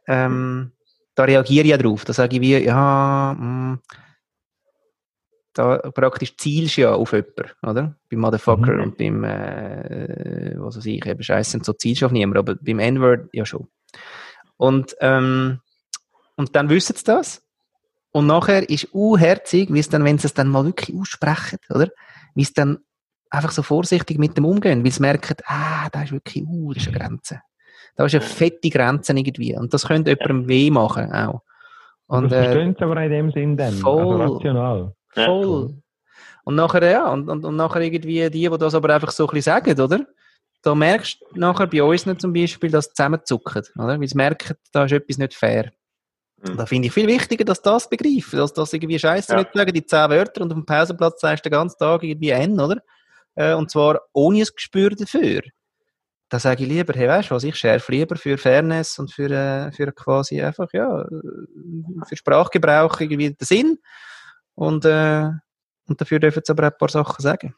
ähm, 0.07 0.71
da 1.15 1.23
reagiere 1.23 1.65
ich 1.65 1.71
ja 1.71 1.77
drauf. 1.77 2.05
Da 2.05 2.13
sage 2.13 2.35
ich 2.35 2.41
wie, 2.41 2.57
ja, 2.57 3.35
mh, 3.37 3.43
mm, 3.43 3.79
da 5.55 5.77
praktisch 5.77 6.35
zielst 6.37 6.77
du 6.77 6.81
ja 6.81 6.93
auf 6.93 7.13
jemanden, 7.13 7.45
oder? 7.63 7.95
Beim 8.09 8.19
Motherfucker 8.19 8.73
mhm. 8.73 8.81
und 8.81 8.97
beim, 8.97 9.23
äh, 9.23 10.53
was 10.57 10.77
weiß 10.77 10.85
ich, 10.85 11.05
eben 11.05 11.23
Scheiße 11.23 11.57
und 11.57 11.65
so 11.65 11.73
zielst 11.73 12.01
du 12.01 12.05
auf 12.05 12.11
niemanden, 12.11 12.37
aber 12.37 12.55
beim 12.61 12.79
N-Word 12.79 13.29
ja 13.31 13.45
schon. 13.45 13.67
Und, 14.57 14.95
ähm, 14.99 15.61
und 16.35 16.55
dann 16.55 16.69
wissen 16.69 16.95
sie 16.95 17.05
das. 17.05 17.41
Und 18.11 18.27
nachher 18.27 18.69
ist 18.69 18.93
unherzig, 18.93 19.73
wie 19.73 19.79
es 19.79 19.89
dann, 19.89 20.03
wenn 20.03 20.17
sie 20.17 20.27
es 20.27 20.33
dann 20.33 20.49
mal 20.49 20.65
wirklich 20.65 20.95
aussprechen, 20.95 21.59
oder? 21.69 21.89
Wie 22.33 22.43
es 22.43 22.53
dann 22.53 22.79
einfach 23.29 23.51
so 23.51 23.63
vorsichtig 23.63 24.19
mit 24.19 24.37
dem 24.37 24.45
umgehen, 24.45 24.83
weil 24.83 24.91
sie 24.91 25.01
merken, 25.01 25.37
ah, 25.45 25.89
da 25.89 26.03
ist 26.03 26.11
wirklich, 26.11 26.45
uh, 26.45 26.73
das 26.73 26.83
ist 26.83 26.89
eine 26.89 26.97
Grenze. 26.97 27.41
Da 27.95 28.05
ist 28.05 28.13
eine 28.13 28.21
fette 28.21 28.69
Grenze 28.69 29.13
irgendwie. 29.13 29.55
Und 29.55 29.73
das 29.73 29.87
könnte 29.87 30.11
jemandem 30.11 30.47
weh 30.49 30.69
machen, 30.69 31.11
auch. 31.13 31.41
Und, 32.07 32.31
das 32.31 32.45
verstehen 32.45 32.75
äh, 32.77 32.83
aber 32.83 33.03
in 33.03 33.11
dem 33.11 33.31
Sinn 33.31 33.57
dann, 33.57 33.67
also 33.67 33.81
voll, 33.81 34.21
also 34.21 34.33
rational. 34.35 34.95
Voll. 35.15 35.81
Und 36.43 36.55
nachher, 36.55 36.89
ja, 36.89 37.11
und, 37.11 37.27
und, 37.27 37.43
und 37.43 37.55
nachher 37.55 37.81
irgendwie 37.81 38.29
die, 38.29 38.49
die 38.49 38.57
das 38.57 38.75
aber 38.75 38.93
einfach 38.93 39.11
so 39.11 39.25
ein 39.25 39.33
bisschen 39.33 39.53
sagen, 39.53 39.79
oder? 39.79 40.05
Da 40.61 40.75
merkst 40.75 41.21
du 41.21 41.39
nachher 41.39 41.67
bei 41.67 41.83
uns 41.83 42.05
nicht 42.05 42.21
zum 42.21 42.33
Beispiel, 42.33 42.69
dass 42.69 42.85
sie 42.85 42.93
zusammenzucken, 42.93 43.63
oder? 43.77 43.99
Weil 43.99 44.07
sie 44.07 44.15
merken, 44.15 44.55
da 44.71 44.85
ist 44.85 44.91
etwas 44.91 45.17
nicht 45.17 45.33
fair. 45.33 45.71
Mhm. 46.41 46.57
Da 46.57 46.65
finde 46.65 46.87
ich 46.87 46.93
viel 46.93 47.07
wichtiger, 47.07 47.45
dass 47.45 47.61
das 47.61 47.89
begreifen, 47.89 48.37
dass 48.37 48.53
das 48.53 48.73
irgendwie 48.73 48.99
scheiße 48.99 49.33
ja. 49.33 49.39
nicht 49.39 49.53
sagen, 49.53 49.73
die 49.73 49.85
zehn 49.85 50.09
Wörter 50.09 50.41
und 50.41 50.51
auf 50.51 50.57
dem 50.57 50.65
Pausenplatz 50.65 51.21
sagst 51.21 51.45
du 51.45 51.49
den 51.49 51.57
ganzen 51.57 51.77
Tag 51.79 52.03
irgendwie 52.03 52.29
N, 52.29 52.59
oder? 52.59 52.81
Äh, 53.35 53.53
und 53.53 53.71
zwar 53.71 54.01
ohne 54.13 54.39
ein 54.39 54.47
Gespür 54.55 54.91
dafür. 54.91 55.41
Da 56.29 56.39
sage 56.39 56.63
ich 56.63 56.69
lieber, 56.69 56.93
hey, 56.93 57.07
weißt 57.07 57.29
du 57.29 57.35
was, 57.35 57.43
ich 57.43 57.55
schärfe 57.55 57.91
lieber 57.91 58.15
für 58.15 58.37
Fairness 58.37 58.97
und 58.99 59.11
für, 59.11 59.29
äh, 59.29 59.71
für 59.71 59.91
quasi 59.91 60.41
einfach, 60.41 60.71
ja, 60.73 61.05
für 62.07 62.15
Sprachgebrauch 62.15 62.99
irgendwie 62.99 63.29
den 63.29 63.45
Sinn 63.45 63.77
und, 64.55 64.85
äh, 64.85 65.29
und 65.87 66.01
dafür 66.01 66.19
dürfen 66.19 66.41
sie 66.43 66.51
aber 66.51 66.63
ein 66.63 66.77
paar 66.77 66.89
Sachen 66.89 67.21
sagen. 67.21 67.53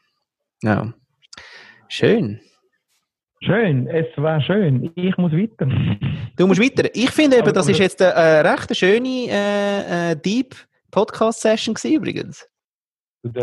Ja. 0.62 0.92
Schön. 1.88 2.40
Schön, 3.40 3.86
es 3.86 4.06
war 4.16 4.40
schön. 4.40 4.90
Ich 4.96 5.16
muss 5.16 5.32
weiter. 5.32 5.70
Du 6.36 6.46
musst 6.46 6.60
weiter. 6.60 6.88
Ich 6.92 7.10
finde 7.10 7.38
eben, 7.38 7.52
das 7.52 7.68
ist 7.68 7.78
jetzt 7.78 8.02
eine 8.02 8.12
äh, 8.12 8.40
recht 8.40 8.76
schöne 8.76 9.28
äh, 9.28 10.10
äh, 10.10 10.16
Deep 10.16 10.56
Podcast-Session 10.90 11.76
übrigens. 11.84 12.48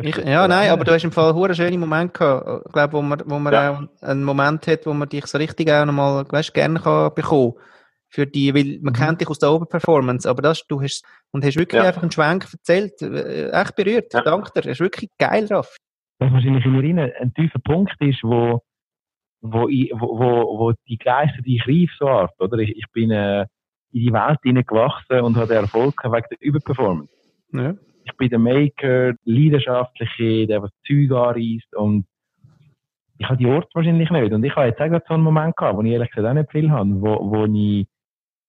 Ich, 0.02 0.18
ja, 0.18 0.48
nein, 0.48 0.70
aber 0.70 0.84
du 0.84 0.94
hast 0.94 1.04
im 1.04 1.12
Fall 1.12 1.34
einen 1.44 1.56
schönen 1.56 1.80
Moment 1.80 2.14
gehabt. 2.14 2.66
Ich 2.66 2.74
glaube, 2.74 2.94
wo 2.94 3.02
man, 3.02 3.22
wo 3.26 3.40
man 3.40 3.54
ja. 3.54 3.72
auch 3.72 4.04
einen 4.08 4.24
Moment 4.24 4.68
hat, 4.68 4.86
wo 4.86 4.94
man 4.94 5.08
dich 5.08 5.26
so 5.28 5.38
richtig 5.38 5.72
auch 5.72 5.86
nochmal, 5.86 6.26
weißt, 6.30 6.54
gerne 6.54 6.80
kann 6.80 7.14
bekommen 7.14 7.54
für 8.16 8.26
die, 8.26 8.56
weil 8.56 8.80
man 8.82 8.94
mhm. 8.94 8.98
kennt 8.98 9.22
dich 9.22 9.30
aus 9.30 9.40
der 9.40 9.52
Oberperformance, 9.52 10.28
aber 10.28 10.42
das, 10.42 10.66
du 10.68 10.82
hast, 10.82 11.06
und 11.32 11.44
hast 11.44 11.58
wirklich 11.58 11.82
ja. 11.82 11.90
einfach 11.90 12.02
einen 12.02 12.12
Schwenk 12.12 12.48
erzählt, 12.52 13.02
äh, 13.02 13.50
echt 13.52 13.76
berührt, 13.76 14.14
ja. 14.14 14.22
danke 14.22 14.50
dir, 14.54 14.70
hast 14.70 14.80
wirklich 14.80 15.10
geil 15.20 15.48
drauf. 15.48 15.76
Was 16.20 16.32
wahrscheinlich 16.32 16.66
in 16.66 16.72
mir 16.72 17.14
ein 17.20 17.34
tiefer 17.34 17.60
Punkt 17.60 17.96
ist, 18.00 18.24
wo, 18.24 18.62
wo, 19.42 19.68
ich, 19.68 19.92
wo, 19.94 20.18
wo, 20.18 20.60
wo 20.60 20.74
die 20.88 20.98
Geister, 20.98 21.42
die 21.42 21.58
ich 21.58 21.68
rief, 21.68 21.92
so 22.00 22.08
Art, 22.08 22.34
oder? 22.40 22.58
Ich, 22.60 22.72
ich 22.76 22.86
bin 22.94 23.12
äh, 23.12 23.42
in 23.92 24.02
die 24.02 24.14
Welt 24.14 24.40
hineingewachsen 24.44 25.20
und 25.20 25.36
habe 25.36 25.54
Erfolg 25.54 26.02
wegen 26.04 26.28
der 26.32 26.42
Überperformance. 26.42 27.12
Ja. 27.52 27.76
Ich 28.06 28.16
bin 28.18 28.30
der 28.30 28.40
Maker, 28.40 29.14
der 29.14 29.16
Leidenschaftliche, 29.26 30.48
der 30.48 30.64
was 30.64 30.72
Zeug 30.88 31.12
anreist 31.12 31.76
und 31.76 32.06
ich 33.18 33.28
habe 33.28 33.38
die 33.38 33.48
Orte 33.48 33.70
wahrscheinlich 33.74 34.10
nicht. 34.10 34.34
Und 34.34 34.44
ich 34.44 34.56
habe 34.56 34.68
jetzt 34.68 34.82
auch 34.82 35.08
so 35.08 35.14
einen 35.14 35.24
Moment 35.24 35.56
gehabt, 35.56 35.78
wo 35.78 35.82
ich 35.82 35.92
ehrlich 35.92 36.12
gesagt 36.12 36.28
auch 36.28 36.34
nicht 36.34 36.52
viel 36.52 36.70
habe, 36.70 36.90
wo, 37.02 37.32
wo 37.32 37.46
ich 37.46 37.88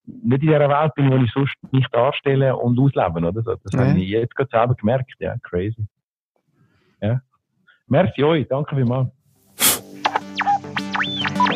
nicht 0.07 0.43
in 0.43 0.49
dieser 0.49 0.69
Welt 0.69 0.95
bin, 0.95 1.11
wo 1.11 1.17
ich 1.17 1.31
sonst 1.33 1.55
mich 1.73 1.87
darstelle 1.91 2.57
und 2.57 2.79
ausleben, 2.79 3.25
oder 3.25 3.43
so. 3.43 3.55
Das 3.57 3.73
ja. 3.73 3.87
habe 3.87 3.99
ich 3.99 4.09
jetzt 4.09 4.35
gerade 4.35 4.51
selber 4.51 4.75
gemerkt, 4.75 5.13
ja, 5.19 5.37
crazy. 5.43 5.87
Ja. 7.01 7.21
Merci 7.89 8.25
euch, 8.25 8.47
danke 8.49 8.75
vielmals. 8.77 9.11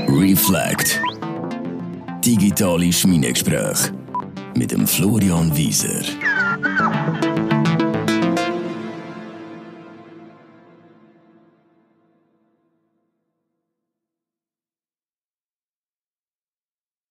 Reflect. 0.09 1.01
Digitale 2.25 2.93
Schmiedegespräche. 2.93 3.93
mit 4.57 4.73
dem 4.73 4.87
Florian 4.87 5.57
Wieser. 5.57 6.05